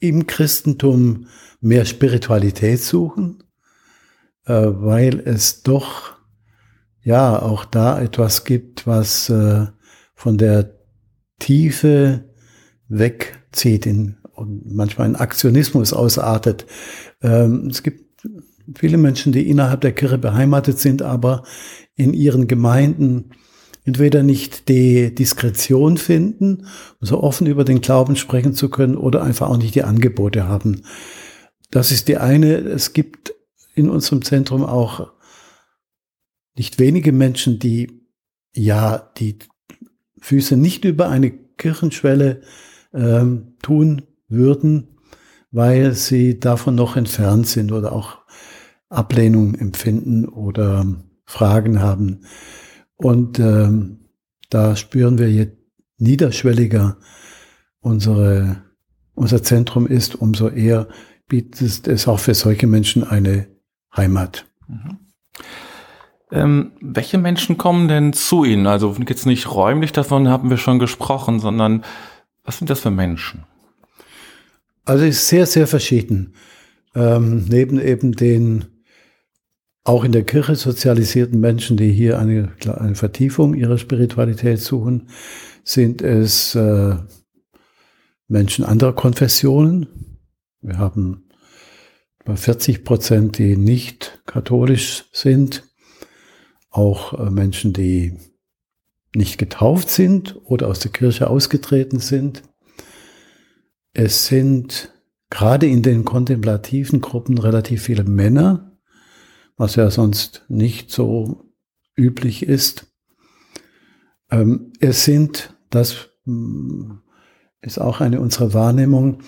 im 0.00 0.26
Christentum 0.26 1.26
mehr 1.60 1.84
Spiritualität 1.84 2.80
suchen, 2.80 3.42
äh, 4.46 4.52
weil 4.52 5.20
es 5.20 5.62
doch 5.62 6.16
ja 7.02 7.40
auch 7.40 7.64
da 7.64 8.00
etwas 8.00 8.44
gibt, 8.44 8.86
was 8.86 9.28
äh, 9.30 9.66
von 10.14 10.38
der 10.38 10.78
Tiefe 11.38 12.24
wegzieht 12.88 13.86
in, 13.86 14.18
und 14.32 14.72
manchmal 14.74 15.08
in 15.08 15.16
Aktionismus 15.16 15.92
ausartet. 15.92 16.66
Ähm, 17.22 17.68
es 17.70 17.82
gibt 17.82 18.22
viele 18.76 18.98
Menschen, 18.98 19.32
die 19.32 19.48
innerhalb 19.48 19.80
der 19.80 19.92
Kirche 19.92 20.18
beheimatet 20.18 20.78
sind, 20.78 21.02
aber 21.02 21.44
in 21.94 22.12
ihren 22.12 22.46
Gemeinden 22.46 23.30
entweder 23.88 24.22
nicht 24.22 24.68
die 24.68 25.14
Diskretion 25.14 25.96
finden, 25.96 26.66
so 27.00 27.22
offen 27.22 27.46
über 27.46 27.64
den 27.64 27.80
Glauben 27.80 28.16
sprechen 28.16 28.52
zu 28.52 28.68
können, 28.68 28.98
oder 28.98 29.22
einfach 29.22 29.48
auch 29.48 29.56
nicht 29.56 29.74
die 29.74 29.82
Angebote 29.82 30.46
haben. 30.46 30.82
Das 31.70 31.90
ist 31.90 32.06
die 32.06 32.18
eine. 32.18 32.56
Es 32.56 32.92
gibt 32.92 33.34
in 33.74 33.88
unserem 33.88 34.22
Zentrum 34.22 34.62
auch 34.62 35.10
nicht 36.54 36.78
wenige 36.78 37.12
Menschen, 37.12 37.58
die 37.58 38.02
ja 38.54 39.10
die 39.16 39.38
Füße 40.20 40.58
nicht 40.58 40.84
über 40.84 41.08
eine 41.08 41.30
Kirchenschwelle 41.30 42.42
ähm, 42.92 43.54
tun 43.62 44.02
würden, 44.28 44.98
weil 45.50 45.94
sie 45.94 46.38
davon 46.38 46.74
noch 46.74 46.96
entfernt 46.96 47.46
sind 47.46 47.72
oder 47.72 47.92
auch 47.92 48.18
Ablehnung 48.90 49.54
empfinden 49.54 50.26
oder 50.26 50.84
Fragen 51.24 51.80
haben. 51.80 52.26
Und 52.98 53.38
ähm, 53.38 54.00
da 54.50 54.76
spüren 54.76 55.18
wir, 55.18 55.30
je 55.30 55.48
niederschwelliger 55.98 56.98
unsere, 57.80 58.62
unser 59.14 59.42
Zentrum 59.42 59.86
ist, 59.86 60.16
umso 60.16 60.48
eher 60.48 60.88
bietet 61.28 61.86
es 61.86 62.08
auch 62.08 62.18
für 62.18 62.34
solche 62.34 62.66
Menschen 62.66 63.04
eine 63.04 63.48
Heimat. 63.96 64.46
Mhm. 64.66 64.98
Ähm, 66.30 66.72
welche 66.80 67.16
Menschen 67.16 67.56
kommen 67.56 67.88
denn 67.88 68.12
zu 68.12 68.44
Ihnen? 68.44 68.66
Also 68.66 68.94
jetzt 69.06 69.24
nicht 69.24 69.50
räumlich, 69.50 69.92
davon 69.92 70.28
haben 70.28 70.50
wir 70.50 70.58
schon 70.58 70.78
gesprochen, 70.78 71.40
sondern 71.40 71.84
was 72.44 72.58
sind 72.58 72.68
das 72.68 72.80
für 72.80 72.90
Menschen? 72.90 73.44
Also 74.84 75.04
ist 75.04 75.28
sehr, 75.28 75.46
sehr 75.46 75.66
verschieden. 75.66 76.34
Ähm, 76.94 77.44
neben 77.48 77.80
eben 77.80 78.12
den 78.12 78.66
auch 79.88 80.04
in 80.04 80.12
der 80.12 80.24
Kirche 80.24 80.54
sozialisierten 80.54 81.40
Menschen, 81.40 81.78
die 81.78 81.90
hier 81.90 82.18
eine, 82.18 82.52
eine 82.76 82.94
Vertiefung 82.94 83.54
ihrer 83.54 83.78
Spiritualität 83.78 84.60
suchen, 84.60 85.08
sind 85.64 86.02
es 86.02 86.54
äh, 86.54 86.96
Menschen 88.28 88.66
anderer 88.66 88.92
Konfessionen. 88.92 90.18
Wir 90.60 90.76
haben 90.76 91.30
etwa 92.20 92.36
40 92.36 92.84
Prozent, 92.84 93.38
die 93.38 93.56
nicht 93.56 94.20
katholisch 94.26 95.06
sind. 95.12 95.64
Auch 96.68 97.18
äh, 97.18 97.30
Menschen, 97.30 97.72
die 97.72 98.18
nicht 99.16 99.38
getauft 99.38 99.88
sind 99.88 100.38
oder 100.44 100.68
aus 100.68 100.80
der 100.80 100.92
Kirche 100.92 101.30
ausgetreten 101.30 101.98
sind. 101.98 102.42
Es 103.94 104.26
sind 104.26 104.92
gerade 105.30 105.66
in 105.66 105.82
den 105.82 106.04
kontemplativen 106.04 107.00
Gruppen 107.00 107.38
relativ 107.38 107.84
viele 107.84 108.04
Männer, 108.04 108.67
was 109.58 109.76
ja 109.76 109.90
sonst 109.90 110.44
nicht 110.48 110.90
so 110.90 111.52
üblich 111.96 112.44
ist. 112.44 112.86
Ähm, 114.30 114.72
es 114.80 115.04
sind, 115.04 115.54
das 115.68 116.08
mm, 116.24 116.92
ist 117.60 117.78
auch 117.78 118.00
eine 118.00 118.20
unserer 118.20 118.54
Wahrnehmung, 118.54 119.22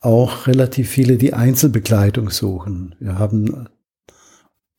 auch 0.00 0.46
relativ 0.46 0.88
viele, 0.88 1.16
die 1.16 1.34
Einzelbegleitung 1.34 2.30
suchen. 2.30 2.94
Wir 3.00 3.18
haben 3.18 3.68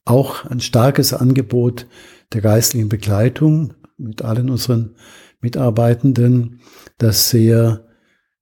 auch 0.06 0.46
ein 0.46 0.62
starkes 0.62 1.14
Angebot 1.14 1.88
der 2.34 2.42
geistlichen 2.42 2.90
Begleitung 2.90 3.74
mit 3.98 4.22
allen 4.22 4.50
unseren 4.50 4.96
Mitarbeitenden, 5.42 6.62
das 6.98 7.30
sehr 7.30 7.88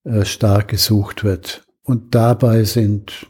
äh, 0.04 0.26
stark 0.26 0.70
gesucht 0.70 1.24
wird. 1.24 1.66
Und 1.84 2.16
dabei 2.16 2.64
sind 2.66 3.28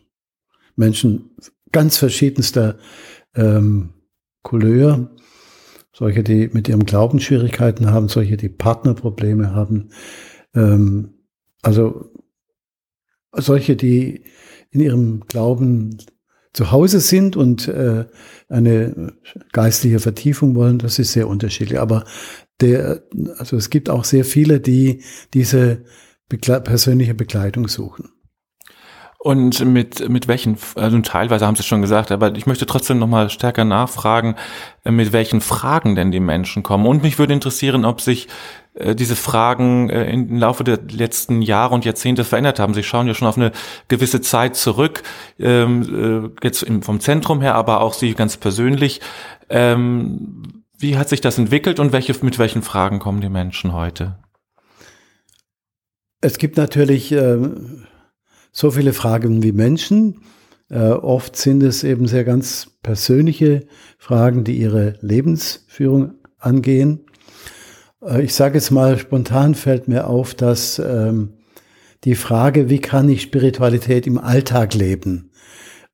Menschen 0.75 1.31
ganz 1.71 1.97
verschiedenster 1.97 2.77
ähm, 3.35 3.93
Couleur, 4.43 5.15
solche, 5.93 6.23
die 6.23 6.49
mit 6.53 6.67
ihrem 6.67 6.85
Glauben 6.85 7.19
Schwierigkeiten 7.19 7.91
haben, 7.91 8.07
solche, 8.07 8.37
die 8.37 8.49
Partnerprobleme 8.49 9.53
haben, 9.53 9.89
ähm, 10.55 11.13
also 11.61 12.11
solche, 13.33 13.75
die 13.75 14.23
in 14.71 14.81
ihrem 14.81 15.21
Glauben 15.27 15.97
zu 16.53 16.71
Hause 16.71 16.99
sind 16.99 17.35
und 17.35 17.67
äh, 17.67 18.05
eine 18.47 19.13
geistliche 19.51 19.99
Vertiefung 19.99 20.55
wollen, 20.55 20.79
das 20.79 20.99
ist 20.99 21.13
sehr 21.13 21.27
unterschiedlich. 21.27 21.79
Aber 21.79 22.05
der, 22.59 23.03
also 23.37 23.55
es 23.55 23.69
gibt 23.69 23.89
auch 23.89 24.03
sehr 24.03 24.25
viele, 24.25 24.59
die 24.59 25.03
diese 25.33 25.83
Begle 26.27 26.61
persönliche 26.61 27.13
Begleitung 27.13 27.67
suchen. 27.67 28.09
Und 29.21 29.65
mit, 29.65 30.07
mit 30.07 30.29
welchen, 30.29 30.57
also 30.75 30.97
teilweise 30.99 31.45
haben 31.45 31.55
Sie 31.55 31.59
es 31.59 31.65
schon 31.65 31.81
gesagt, 31.81 32.09
aber 32.09 32.33
ich 32.35 32.45
möchte 32.45 32.65
trotzdem 32.65 32.99
nochmal 32.99 33.29
stärker 33.29 33.65
nachfragen, 33.65 34.35
äh, 34.85 34.91
mit 34.91 35.11
welchen 35.11 35.41
Fragen 35.41 35.95
denn 35.95 36.09
die 36.11 36.21
Menschen 36.21 36.63
kommen. 36.63 36.85
Und 36.85 37.03
mich 37.03 37.19
würde 37.19 37.33
interessieren, 37.33 37.83
ob 37.83 37.99
sich 37.99 38.29
äh, 38.75 38.95
diese 38.95 39.17
Fragen 39.17 39.89
äh, 39.89 40.09
im 40.09 40.37
Laufe 40.37 40.63
der 40.63 40.79
letzten 40.89 41.41
Jahre 41.41 41.75
und 41.75 41.83
Jahrzehnte 41.83 42.23
verändert 42.23 42.59
haben. 42.59 42.73
Sie 42.73 42.81
schauen 42.81 43.07
ja 43.07 43.13
schon 43.13 43.27
auf 43.27 43.35
eine 43.35 43.51
gewisse 43.89 44.21
Zeit 44.21 44.55
zurück, 44.55 45.03
ähm, 45.37 46.31
jetzt 46.41 46.65
vom 46.81 47.01
Zentrum 47.01 47.41
her, 47.41 47.55
aber 47.55 47.81
auch 47.81 47.95
Sie 47.95 48.13
ganz 48.13 48.37
persönlich. 48.37 49.01
Ähm, 49.49 50.63
wie 50.77 50.97
hat 50.97 51.09
sich 51.09 51.19
das 51.19 51.37
entwickelt 51.37 51.81
und 51.81 51.91
welche, 51.91 52.15
mit 52.23 52.39
welchen 52.39 52.61
Fragen 52.61 52.99
kommen 52.99 53.19
die 53.19 53.27
Menschen 53.27 53.73
heute? 53.73 54.17
Es 56.21 56.37
gibt 56.37 56.55
natürlich 56.55 57.13
so 58.51 58.71
viele 58.71 58.93
Fragen 58.93 59.43
wie 59.43 59.51
Menschen. 59.51 60.21
Äh, 60.69 60.89
oft 60.89 61.35
sind 61.35 61.63
es 61.63 61.83
eben 61.83 62.07
sehr 62.07 62.23
ganz 62.23 62.71
persönliche 62.83 63.67
Fragen, 63.97 64.43
die 64.43 64.57
ihre 64.57 64.95
Lebensführung 65.01 66.13
angehen. 66.37 67.05
Äh, 68.01 68.23
ich 68.23 68.33
sage 68.33 68.55
jetzt 68.55 68.71
mal, 68.71 68.97
spontan 68.97 69.55
fällt 69.55 69.87
mir 69.87 70.07
auf, 70.07 70.35
dass 70.35 70.79
ähm, 70.79 71.33
die 72.03 72.15
Frage, 72.15 72.69
wie 72.69 72.79
kann 72.79 73.09
ich 73.09 73.23
Spiritualität 73.23 74.07
im 74.07 74.17
Alltag 74.17 74.73
leben, 74.73 75.31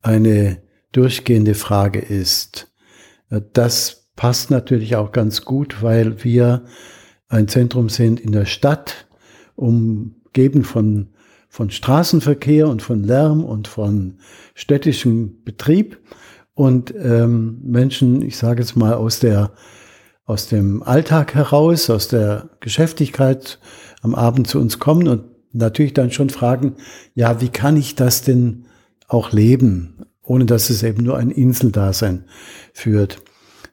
eine 0.01 0.61
durchgehende 0.91 1.55
Frage 1.55 1.99
ist. 1.99 2.71
Äh, 3.29 3.41
das 3.53 4.09
passt 4.15 4.51
natürlich 4.51 4.95
auch 4.95 5.11
ganz 5.11 5.43
gut, 5.43 5.81
weil 5.81 6.23
wir 6.23 6.65
ein 7.27 7.47
Zentrum 7.47 7.89
sind 7.89 8.19
in 8.19 8.31
der 8.31 8.45
Stadt, 8.45 9.07
umgeben 9.55 10.63
von 10.63 11.14
von 11.55 11.69
Straßenverkehr 11.69 12.67
und 12.67 12.81
von 12.81 13.05
Lärm 13.05 13.41
und 13.41 13.69
von 13.69 14.17
städtischem 14.55 15.41
Betrieb 15.45 15.97
und 16.53 16.93
ähm, 16.97 17.61
Menschen, 17.63 18.21
ich 18.23 18.35
sage 18.35 18.61
jetzt 18.61 18.75
mal 18.75 18.95
aus 18.95 19.19
der 19.19 19.53
aus 20.25 20.47
dem 20.47 20.83
Alltag 20.83 21.33
heraus, 21.33 21.89
aus 21.89 22.09
der 22.09 22.49
Geschäftigkeit 22.59 23.57
am 24.01 24.15
Abend 24.15 24.47
zu 24.47 24.59
uns 24.59 24.79
kommen 24.79 25.07
und 25.07 25.23
natürlich 25.53 25.93
dann 25.93 26.11
schon 26.11 26.29
fragen, 26.29 26.75
ja, 27.13 27.39
wie 27.39 27.47
kann 27.47 27.77
ich 27.77 27.95
das 27.95 28.21
denn 28.21 28.65
auch 29.07 29.31
leben, 29.31 30.07
ohne 30.23 30.43
dass 30.43 30.69
es 30.69 30.83
eben 30.83 31.05
nur 31.05 31.15
ein 31.15 31.31
Inseldasein 31.31 32.25
führt. 32.73 33.21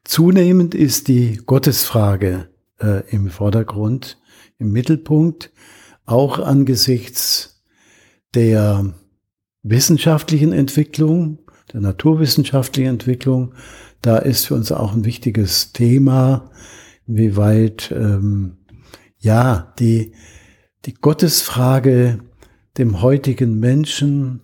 Zunehmend 0.05 0.77
ist 0.77 1.09
die 1.09 1.41
Gottesfrage 1.47 2.49
äh, 2.81 3.03
im 3.11 3.29
Vordergrund, 3.29 4.19
im 4.59 4.71
Mittelpunkt, 4.71 5.51
auch 6.07 6.39
angesichts 6.39 7.52
der 8.35 8.93
wissenschaftlichen 9.63 10.53
Entwicklung, 10.53 11.39
der 11.73 11.81
naturwissenschaftlichen 11.81 12.91
Entwicklung. 12.91 13.55
Da 14.01 14.19
ist 14.19 14.47
für 14.47 14.55
uns 14.55 14.73
auch 14.73 14.93
ein 14.95 15.05
wichtiges 15.05 15.73
Thema, 15.73 16.51
inwieweit 17.07 17.93
ähm, 17.97 18.59
ja 19.19 19.73
die, 19.79 20.13
die 20.85 20.95
Gottesfrage 20.95 22.19
dem 22.79 23.03
heutigen 23.03 23.59
Menschen, 23.61 24.41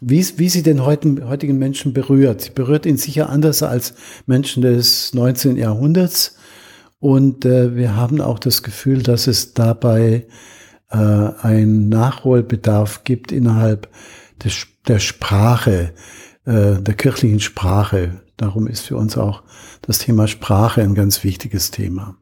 wie, 0.00 0.24
wie 0.38 0.48
sie 0.48 0.62
den 0.62 0.84
heutigen, 0.84 1.28
heutigen 1.28 1.58
Menschen 1.58 1.92
berührt. 1.92 2.40
Sie 2.40 2.50
berührt 2.50 2.86
ihn 2.86 2.96
sicher 2.96 3.28
anders 3.28 3.62
als 3.62 3.94
Menschen 4.26 4.62
des 4.62 5.12
19. 5.14 5.56
Jahrhunderts. 5.56 6.36
Und 7.00 7.44
äh, 7.44 7.76
wir 7.76 7.94
haben 7.94 8.20
auch 8.20 8.38
das 8.38 8.62
Gefühl, 8.62 9.02
dass 9.02 9.26
es 9.26 9.54
dabei 9.54 10.26
äh, 10.90 10.96
ein 10.96 11.88
Nachholbedarf 11.88 13.04
gibt 13.04 13.32
innerhalb 13.32 13.88
des, 14.42 14.66
der 14.86 14.98
Sprache, 14.98 15.92
äh, 16.44 16.76
der 16.80 16.94
kirchlichen 16.94 17.40
Sprache. 17.40 18.22
Darum 18.36 18.66
ist 18.66 18.86
für 18.86 18.96
uns 18.96 19.18
auch 19.18 19.42
das 19.82 19.98
Thema 19.98 20.28
Sprache 20.28 20.82
ein 20.82 20.94
ganz 20.94 21.24
wichtiges 21.24 21.70
Thema. 21.70 22.16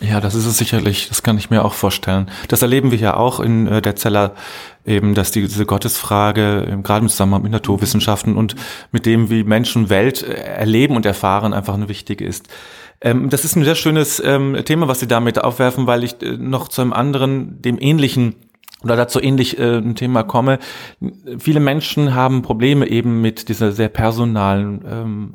Ja, 0.00 0.20
das 0.20 0.34
ist 0.34 0.46
es 0.46 0.58
sicherlich. 0.58 1.08
Das 1.08 1.22
kann 1.22 1.38
ich 1.38 1.48
mir 1.48 1.64
auch 1.64 1.72
vorstellen. 1.72 2.28
Das 2.48 2.60
erleben 2.60 2.90
wir 2.90 2.98
ja 2.98 3.16
auch 3.16 3.40
in 3.40 3.66
äh, 3.66 3.80
der 3.80 3.96
Zeller 3.96 4.34
eben, 4.84 5.14
dass 5.14 5.30
diese 5.30 5.64
Gottesfrage, 5.64 6.80
gerade 6.82 7.04
im 7.04 7.08
Zusammenhang 7.08 7.42
mit 7.42 7.52
Naturwissenschaften 7.52 8.36
und 8.36 8.56
mit 8.92 9.06
dem, 9.06 9.30
wie 9.30 9.44
Menschen 9.44 9.88
Welt 9.88 10.22
äh, 10.22 10.34
erleben 10.34 10.96
und 10.96 11.06
erfahren, 11.06 11.54
einfach 11.54 11.74
eine 11.74 11.88
wichtige 11.88 12.26
ist. 12.26 12.48
Ähm, 13.00 13.30
das 13.30 13.44
ist 13.44 13.56
ein 13.56 13.64
sehr 13.64 13.74
schönes 13.74 14.22
ähm, 14.24 14.56
Thema, 14.64 14.88
was 14.88 15.00
Sie 15.00 15.08
damit 15.08 15.42
aufwerfen, 15.42 15.86
weil 15.86 16.04
ich 16.04 16.22
äh, 16.22 16.36
noch 16.36 16.68
zu 16.68 16.82
einem 16.82 16.92
anderen, 16.92 17.60
dem 17.62 17.78
ähnlichen 17.80 18.36
oder 18.82 18.96
dazu 18.96 19.20
ähnlich 19.20 19.58
äh, 19.58 19.78
ein 19.78 19.94
Thema 19.94 20.22
komme. 20.22 20.58
Viele 21.38 21.60
Menschen 21.60 22.14
haben 22.14 22.42
Probleme 22.42 22.88
eben 22.88 23.20
mit 23.20 23.48
dieser 23.48 23.72
sehr 23.72 23.88
personalen 23.88 24.84
ähm, 24.88 25.34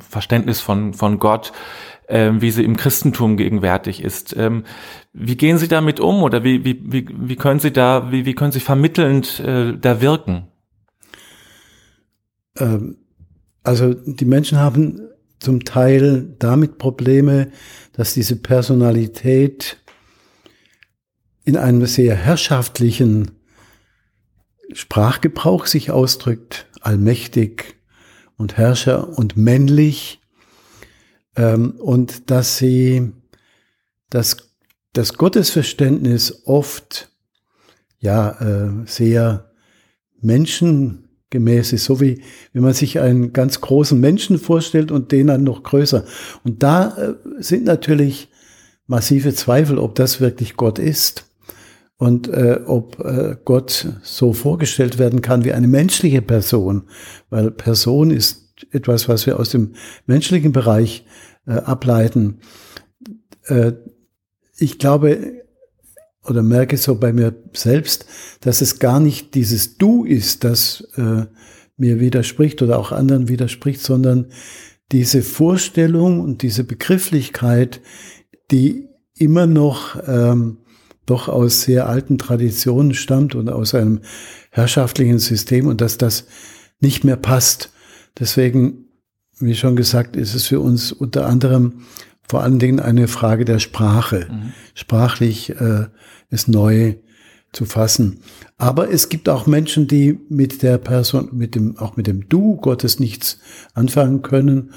Verständnis 0.00 0.60
von, 0.60 0.94
von 0.94 1.18
Gott, 1.18 1.52
äh, 2.08 2.30
wie 2.34 2.50
sie 2.50 2.64
im 2.64 2.76
Christentum 2.76 3.36
gegenwärtig 3.36 4.02
ist. 4.02 4.36
Ähm, 4.36 4.64
wie 5.12 5.36
gehen 5.36 5.58
Sie 5.58 5.68
damit 5.68 6.00
um 6.00 6.22
oder 6.22 6.44
wie, 6.44 6.64
wie, 6.64 6.80
wie, 6.84 7.08
wie 7.10 7.36
können 7.36 7.60
Sie 7.60 7.72
da, 7.72 8.10
wie, 8.12 8.26
wie 8.26 8.34
können 8.34 8.52
Sie 8.52 8.60
vermittelnd 8.60 9.40
äh, 9.40 9.76
da 9.78 10.00
wirken? 10.00 10.48
Ähm, 12.58 12.98
also 13.62 13.94
die 13.94 14.24
Menschen 14.24 14.58
haben 14.58 15.09
zum 15.40 15.64
Teil 15.64 16.34
damit 16.38 16.78
Probleme, 16.78 17.50
dass 17.92 18.14
diese 18.14 18.36
Personalität 18.36 19.78
in 21.44 21.56
einem 21.56 21.86
sehr 21.86 22.14
herrschaftlichen 22.14 23.32
Sprachgebrauch 24.72 25.66
sich 25.66 25.90
ausdrückt, 25.90 26.68
allmächtig 26.80 27.76
und 28.36 28.56
Herrscher 28.56 29.18
und 29.18 29.36
männlich, 29.36 30.20
ähm, 31.36 31.72
und 31.78 32.30
dass 32.30 32.58
sie 32.58 33.12
das, 34.10 34.52
das 34.92 35.14
Gottesverständnis 35.14 36.46
oft 36.46 37.10
ja 37.98 38.30
äh, 38.40 38.86
sehr 38.86 39.52
Menschen 40.20 41.09
gemäß 41.30 41.72
ist, 41.72 41.84
so 41.84 42.00
wie 42.00 42.22
wenn 42.52 42.62
man 42.62 42.74
sich 42.74 43.00
einen 43.00 43.32
ganz 43.32 43.60
großen 43.60 43.98
Menschen 43.98 44.38
vorstellt 44.38 44.90
und 44.90 45.12
den 45.12 45.28
dann 45.28 45.44
noch 45.44 45.62
größer. 45.62 46.04
Und 46.44 46.62
da 46.62 46.96
äh, 46.96 47.14
sind 47.42 47.64
natürlich 47.64 48.28
massive 48.86 49.32
Zweifel, 49.32 49.78
ob 49.78 49.94
das 49.94 50.20
wirklich 50.20 50.56
Gott 50.56 50.78
ist 50.78 51.26
und 51.96 52.28
äh, 52.28 52.60
ob 52.66 52.98
äh, 53.04 53.36
Gott 53.44 53.86
so 54.02 54.32
vorgestellt 54.32 54.98
werden 54.98 55.22
kann 55.22 55.44
wie 55.44 55.52
eine 55.52 55.68
menschliche 55.68 56.22
Person, 56.22 56.84
weil 57.28 57.50
Person 57.50 58.10
ist 58.10 58.54
etwas, 58.72 59.08
was 59.08 59.26
wir 59.26 59.38
aus 59.38 59.50
dem 59.50 59.74
menschlichen 60.06 60.52
Bereich 60.52 61.06
äh, 61.46 61.52
ableiten. 61.52 62.40
Äh, 63.44 63.72
ich 64.56 64.78
glaube, 64.78 65.44
oder 66.24 66.42
merke 66.42 66.76
so 66.76 66.96
bei 66.96 67.12
mir 67.12 67.34
selbst, 67.54 68.06
dass 68.40 68.60
es 68.60 68.78
gar 68.78 69.00
nicht 69.00 69.34
dieses 69.34 69.78
Du 69.78 70.04
ist, 70.04 70.44
das 70.44 70.86
äh, 70.96 71.26
mir 71.76 72.00
widerspricht 72.00 72.60
oder 72.62 72.78
auch 72.78 72.92
anderen 72.92 73.28
widerspricht, 73.28 73.80
sondern 73.80 74.26
diese 74.92 75.22
Vorstellung 75.22 76.20
und 76.20 76.42
diese 76.42 76.64
Begrifflichkeit, 76.64 77.80
die 78.50 78.88
immer 79.14 79.46
noch 79.46 79.96
ähm, 80.06 80.58
doch 81.06 81.28
aus 81.28 81.62
sehr 81.62 81.88
alten 81.88 82.18
Traditionen 82.18 82.94
stammt 82.94 83.34
und 83.34 83.48
aus 83.48 83.74
einem 83.74 84.00
herrschaftlichen 84.50 85.18
System 85.18 85.66
und 85.66 85.80
dass 85.80 85.98
das 85.98 86.26
nicht 86.80 87.04
mehr 87.04 87.16
passt. 87.16 87.72
Deswegen, 88.18 88.86
wie 89.38 89.54
schon 89.54 89.76
gesagt, 89.76 90.16
ist 90.16 90.34
es 90.34 90.46
für 90.46 90.60
uns 90.60 90.92
unter 90.92 91.26
anderem 91.26 91.82
vor 92.30 92.44
allen 92.44 92.60
Dingen 92.60 92.78
eine 92.78 93.08
Frage 93.08 93.44
der 93.44 93.58
Sprache. 93.58 94.28
Mhm. 94.30 94.52
Sprachlich 94.74 95.50
äh, 95.50 95.86
es 96.28 96.46
neu 96.46 96.94
zu 97.52 97.64
fassen. 97.64 98.20
Aber 98.56 98.88
es 98.88 99.08
gibt 99.08 99.28
auch 99.28 99.48
Menschen, 99.48 99.88
die 99.88 100.20
mit 100.28 100.62
der 100.62 100.78
Person, 100.78 101.30
mit 101.32 101.56
dem, 101.56 101.76
auch 101.76 101.96
mit 101.96 102.06
dem 102.06 102.28
Du 102.28 102.54
Gottes 102.54 103.00
nichts 103.00 103.40
anfangen 103.74 104.22
können. 104.22 104.74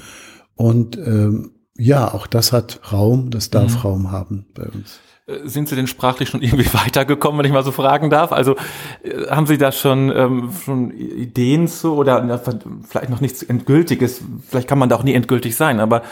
Und 0.56 0.98
ähm, 0.98 1.52
ja, 1.78 2.12
auch 2.12 2.26
das 2.26 2.50
hat 2.50 2.80
Raum, 2.92 3.30
das 3.30 3.50
darf 3.50 3.74
mhm. 3.76 3.80
Raum 3.80 4.10
haben 4.10 4.46
bei 4.52 4.64
uns. 4.64 4.98
Äh, 5.26 5.48
sind 5.48 5.68
Sie 5.68 5.76
denn 5.76 5.86
sprachlich 5.86 6.28
schon 6.28 6.42
irgendwie 6.42 6.72
weitergekommen, 6.72 7.38
wenn 7.38 7.46
ich 7.46 7.52
mal 7.52 7.64
so 7.64 7.72
fragen 7.72 8.10
darf? 8.10 8.32
Also 8.32 8.56
äh, 9.02 9.26
haben 9.28 9.46
Sie 9.46 9.58
da 9.58 9.72
schon, 9.72 10.12
ähm, 10.14 10.50
schon 10.64 10.90
Ideen 10.90 11.68
zu 11.68 11.94
oder 11.94 12.40
vielleicht 12.88 13.10
noch 13.10 13.20
nichts 13.20 13.42
Endgültiges, 13.42 14.22
vielleicht 14.48 14.68
kann 14.68 14.78
man 14.78 14.88
da 14.88 14.96
auch 14.96 15.04
nie 15.04 15.14
endgültig 15.14 15.56
sein, 15.56 15.80
aber 15.80 16.02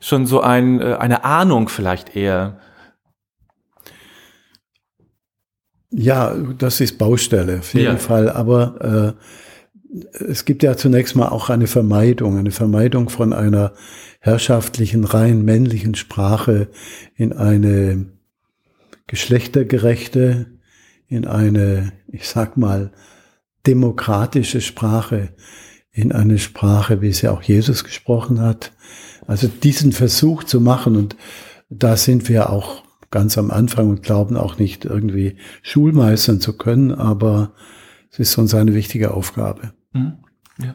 schon 0.00 0.26
so 0.26 0.40
ein, 0.40 0.80
äh, 0.80 0.96
eine 0.98 1.24
Ahnung 1.24 1.68
vielleicht 1.68 2.16
eher? 2.16 2.58
Ja, 5.94 6.34
das 6.58 6.80
ist 6.80 6.96
Baustelle 6.96 7.58
auf 7.58 7.74
jeden 7.74 7.84
ja. 7.84 7.96
Fall, 7.98 8.30
aber 8.30 9.14
äh, 9.20 10.24
es 10.24 10.46
gibt 10.46 10.62
ja 10.62 10.74
zunächst 10.74 11.16
mal 11.16 11.28
auch 11.28 11.50
eine 11.50 11.66
Vermeidung, 11.66 12.38
eine 12.38 12.50
Vermeidung 12.50 13.10
von 13.10 13.34
einer 13.34 13.74
herrschaftlichen, 14.20 15.04
rein 15.04 15.42
männlichen 15.42 15.94
Sprache 15.94 16.68
in 17.14 17.34
eine 17.34 18.06
geschlechtergerechte, 19.06 20.46
in 21.08 21.26
eine, 21.26 21.92
ich 22.08 22.26
sag 22.28 22.56
mal, 22.56 22.92
demokratische 23.66 24.60
Sprache, 24.60 25.34
in 25.90 26.12
eine 26.12 26.38
Sprache, 26.38 27.02
wie 27.02 27.08
es 27.08 27.20
ja 27.20 27.32
auch 27.32 27.42
Jesus 27.42 27.84
gesprochen 27.84 28.40
hat. 28.40 28.72
Also 29.26 29.48
diesen 29.48 29.92
Versuch 29.92 30.44
zu 30.44 30.60
machen 30.60 30.96
und 30.96 31.16
da 31.68 31.96
sind 31.96 32.28
wir 32.28 32.50
auch 32.50 32.82
ganz 33.10 33.36
am 33.38 33.50
Anfang 33.50 33.90
und 33.90 34.02
glauben 34.02 34.36
auch 34.36 34.58
nicht 34.58 34.84
irgendwie 34.84 35.36
Schulmeistern 35.62 36.40
zu 36.40 36.56
können, 36.56 36.92
aber 36.92 37.52
es 38.10 38.18
ist 38.18 38.38
uns 38.38 38.54
eine 38.54 38.74
wichtige 38.74 39.12
Aufgabe. 39.14 39.72
Mhm. 39.92 40.18
Ja. 40.58 40.74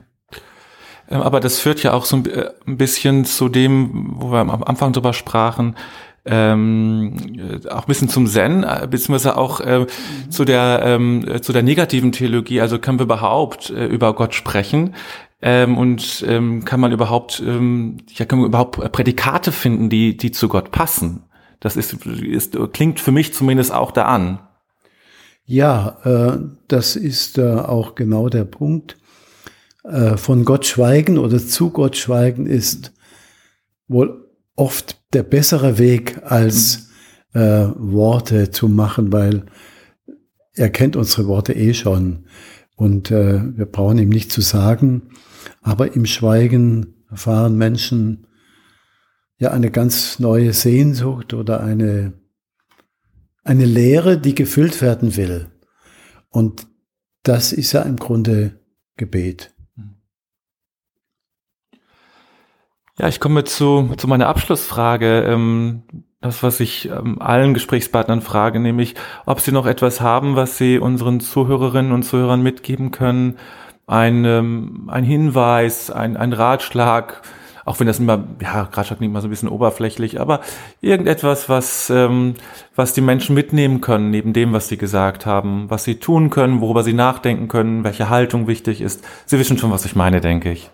Ähm, 1.10 1.22
aber 1.22 1.40
das 1.40 1.60
führt 1.60 1.84
ja 1.84 1.94
auch 1.94 2.06
so 2.06 2.18
äh, 2.18 2.52
ein 2.66 2.78
bisschen 2.78 3.26
zu 3.26 3.50
dem, 3.50 4.14
wo 4.16 4.32
wir 4.32 4.40
am 4.40 4.64
Anfang 4.64 4.94
drüber 4.94 5.14
sprachen, 5.14 5.76
ähm, 6.28 7.16
auch 7.70 7.84
ein 7.84 7.88
bisschen 7.88 8.10
zum 8.10 8.28
Zen, 8.28 8.64
äh, 8.64 8.88
beziehungsweise 8.90 9.38
auch 9.38 9.60
äh, 9.62 9.80
mhm. 9.80 9.88
zu 10.30 10.46
der 10.46 10.82
ähm, 10.84 11.42
zu 11.42 11.54
der 11.54 11.64
negativen 11.64 12.12
Theologie. 12.12 12.62
Also 12.62 12.80
können 12.80 13.00
wir 13.00 13.06
überhaupt 13.06 13.70
äh, 13.70 13.86
über 13.86 14.14
Gott 14.14 14.34
sprechen? 14.34 14.96
Ähm, 15.42 15.78
und 15.78 16.26
ähm, 16.28 16.66
kann 16.66 16.80
man 16.80 16.92
überhaupt 16.92 17.42
ähm, 17.46 17.98
ja 18.08 18.26
kann 18.26 18.40
man 18.40 18.48
überhaupt 18.48 18.92
Prädikate 18.92 19.52
finden, 19.52 19.90
die 19.90 20.18
die 20.18 20.32
zu 20.32 20.48
Gott 20.50 20.72
passen? 20.72 21.24
Das 21.60 21.76
ist, 21.76 22.06
ist 22.06 22.58
klingt 22.74 23.00
für 23.00 23.12
mich 23.12 23.34
zumindest 23.34 23.72
auch 23.72 23.92
da 23.92 24.06
an. 24.06 24.40
Ja, 25.46 25.98
äh, 26.04 26.40
das 26.68 26.96
ist 26.96 27.38
äh, 27.38 27.54
auch 27.54 27.96
genau 27.96 28.30
der 28.30 28.44
Punkt. 28.44 28.98
Äh, 29.84 30.18
von 30.18 30.44
Gott 30.44 30.66
schweigen 30.66 31.18
oder 31.18 31.40
zu 31.40 31.70
Gott 31.70 31.96
schweigen 31.96 32.46
ist 32.46 32.94
wohl 33.88 34.30
oft 34.58 35.07
der 35.14 35.24
bessere 35.24 35.78
Weg, 35.78 36.22
als 36.24 36.90
mhm. 37.34 37.42
äh, 37.42 37.70
Worte 37.76 38.52
zu 38.52 38.68
machen, 38.68 39.12
weil 39.12 39.46
er 40.54 40.70
kennt 40.70 40.96
unsere 40.96 41.28
Worte 41.28 41.54
eh 41.54 41.74
schon. 41.74 42.26
Und 42.76 43.12
äh, 43.12 43.58
wir 43.58 43.66
brauchen 43.66 43.98
ihm 43.98 44.10
nicht 44.10 44.32
zu 44.32 44.42
sagen, 44.42 45.10
aber 45.62 45.96
im 45.96 46.06
Schweigen 46.06 47.04
erfahren 47.10 47.58
Menschen 47.58 48.28
ja 49.40 49.52
eine 49.52 49.72
ganz 49.72 50.20
neue 50.20 50.54
Sehnsucht 50.54 51.34
oder 51.34 51.62
eine, 51.64 52.14
eine 53.44 53.66
Leere, 53.66 54.20
die 54.20 54.36
gefüllt 54.36 54.82
werden 54.82 55.16
will. 55.16 55.48
Und 56.30 56.68
das 57.24 57.54
ist 57.54 57.72
ja 57.72 57.82
im 57.82 57.98
Grunde 57.98 58.60
Gebet. 58.96 59.54
Ja, 63.00 63.08
ich 63.08 63.20
komme 63.20 63.44
zu, 63.44 63.94
zu 63.98 64.08
meiner 64.08 64.28
Abschlussfrage. 64.28 65.22
Ähm, 65.22 65.84
das, 66.20 66.42
was 66.42 66.60
ich 66.60 66.90
ähm, 66.90 67.22
allen 67.22 67.54
Gesprächspartnern 67.54 68.22
frage, 68.22 68.60
nämlich, 68.60 68.96
ob 69.28 69.40
sie 69.40 69.52
noch 69.52 69.68
etwas 69.68 70.02
haben, 70.02 70.36
was 70.36 70.58
sie 70.58 70.80
unseren 70.80 71.20
Zuhörerinnen 71.20 71.92
und 71.92 72.04
Zuhörern 72.04 72.42
mitgeben 72.42 72.90
können. 72.90 73.38
Ein, 73.86 74.26
ähm, 74.26 74.90
ein 74.92 75.04
Hinweis, 75.04 75.92
ein, 75.92 76.18
ein 76.18 76.34
Ratschlag, 76.34 77.22
auch 77.66 77.80
wenn 77.80 77.86
das 77.86 78.00
immer, 78.00 78.24
ja, 78.42 78.64
Ratschlag 78.64 78.98
klingt 78.98 79.14
mal 79.14 79.22
so 79.22 79.28
ein 79.28 79.30
bisschen 79.30 79.50
oberflächlich, 79.50 80.20
aber 80.20 80.42
irgendetwas, 80.82 81.50
was, 81.50 81.92
ähm, 81.92 82.34
was 82.76 82.94
die 82.94 83.02
Menschen 83.02 83.36
mitnehmen 83.36 83.80
können, 83.80 84.10
neben 84.10 84.34
dem, 84.34 84.54
was 84.54 84.70
sie 84.70 84.78
gesagt 84.78 85.28
haben, 85.28 85.70
was 85.70 85.84
sie 85.84 86.00
tun 86.00 86.32
können, 86.32 86.62
worüber 86.62 86.84
sie 86.84 86.94
nachdenken 86.94 87.48
können, 87.48 87.84
welche 87.84 88.10
Haltung 88.10 88.48
wichtig 88.48 88.82
ist. 88.82 89.06
Sie 89.28 89.38
wissen 89.38 89.60
schon, 89.60 89.72
was 89.72 89.86
ich 89.86 89.96
meine, 89.96 90.20
denke 90.20 90.52
ich. 90.52 90.72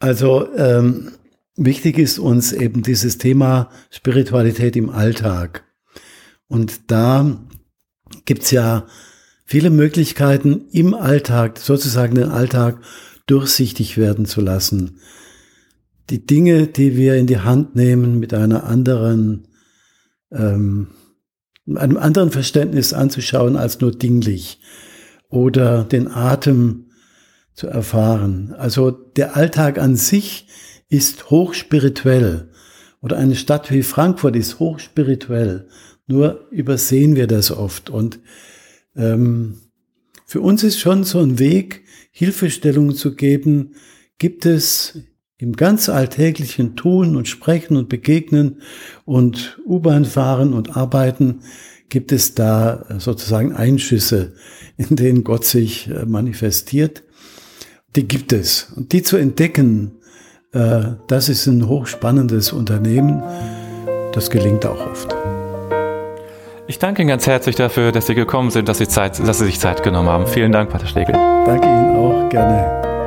Also 0.00 0.48
ähm, 0.56 1.12
wichtig 1.56 1.98
ist 1.98 2.18
uns 2.18 2.52
eben 2.52 2.82
dieses 2.82 3.18
Thema 3.18 3.70
Spiritualität 3.90 4.74
im 4.74 4.88
Alltag. 4.88 5.64
Und 6.48 6.90
da 6.90 7.38
gibt's 8.24 8.50
ja 8.50 8.86
viele 9.44 9.70
Möglichkeiten 9.70 10.66
im 10.72 10.94
Alltag, 10.94 11.58
sozusagen 11.58 12.14
den 12.14 12.30
Alltag 12.30 12.80
durchsichtig 13.26 13.98
werden 13.98 14.24
zu 14.24 14.40
lassen. 14.40 15.00
Die 16.08 16.26
Dinge, 16.26 16.66
die 16.66 16.96
wir 16.96 17.16
in 17.16 17.26
die 17.26 17.38
Hand 17.38 17.76
nehmen, 17.76 18.18
mit 18.18 18.32
einer 18.32 18.64
anderen, 18.64 19.48
ähm, 20.32 20.88
einem 21.72 21.98
anderen 21.98 22.30
Verständnis 22.30 22.94
anzuschauen 22.94 23.56
als 23.56 23.80
nur 23.80 23.92
dinglich. 23.92 24.60
Oder 25.28 25.84
den 25.84 26.08
Atem 26.08 26.89
zu 27.60 27.66
erfahren. 27.66 28.54
Also 28.56 28.90
der 28.90 29.36
Alltag 29.36 29.78
an 29.78 29.94
sich 29.94 30.46
ist 30.88 31.28
hochspirituell. 31.28 32.48
Oder 33.02 33.18
eine 33.18 33.36
Stadt 33.36 33.70
wie 33.70 33.82
Frankfurt 33.82 34.34
ist 34.34 34.60
hochspirituell. 34.60 35.68
Nur 36.06 36.48
übersehen 36.50 37.16
wir 37.16 37.26
das 37.26 37.50
oft. 37.50 37.90
Und 37.90 38.18
ähm, 38.96 39.58
für 40.24 40.40
uns 40.40 40.62
ist 40.64 40.80
schon 40.80 41.04
so 41.04 41.20
ein 41.20 41.38
Weg, 41.38 41.82
Hilfestellungen 42.10 42.94
zu 42.94 43.14
geben. 43.14 43.74
Gibt 44.16 44.46
es 44.46 44.98
im 45.36 45.52
ganz 45.52 45.90
alltäglichen 45.90 46.76
Tun 46.76 47.14
und 47.14 47.28
Sprechen 47.28 47.76
und 47.76 47.90
Begegnen 47.90 48.62
und 49.04 49.60
U-Bahn 49.66 50.06
fahren 50.06 50.54
und 50.54 50.78
arbeiten, 50.78 51.40
gibt 51.90 52.10
es 52.10 52.34
da 52.34 52.86
sozusagen 52.98 53.52
Einschüsse, 53.52 54.32
in 54.78 54.96
denen 54.96 55.24
Gott 55.24 55.44
sich 55.44 55.88
äh, 55.88 56.06
manifestiert 56.06 57.02
die 57.96 58.06
gibt 58.06 58.32
es. 58.32 58.72
Und 58.76 58.92
die 58.92 59.02
zu 59.02 59.16
entdecken, 59.16 59.92
äh, 60.52 60.82
das 61.06 61.28
ist 61.28 61.46
ein 61.46 61.66
hochspannendes 61.68 62.52
Unternehmen. 62.52 63.22
Das 64.12 64.30
gelingt 64.30 64.66
auch 64.66 64.86
oft. 64.86 65.14
Ich 66.66 66.78
danke 66.78 67.02
Ihnen 67.02 67.08
ganz 67.08 67.26
herzlich 67.26 67.56
dafür, 67.56 67.90
dass 67.90 68.06
Sie 68.06 68.14
gekommen 68.14 68.50
sind, 68.50 68.68
dass 68.68 68.78
Sie, 68.78 68.86
Zeit, 68.86 69.18
dass 69.26 69.38
Sie 69.38 69.46
sich 69.46 69.58
Zeit 69.58 69.82
genommen 69.82 70.08
haben. 70.08 70.26
Vielen 70.26 70.52
Dank, 70.52 70.70
Pater 70.70 70.86
Schlegel. 70.86 71.14
Danke 71.14 71.66
Ihnen 71.66 71.96
auch, 71.96 72.28
gerne. 72.28 72.99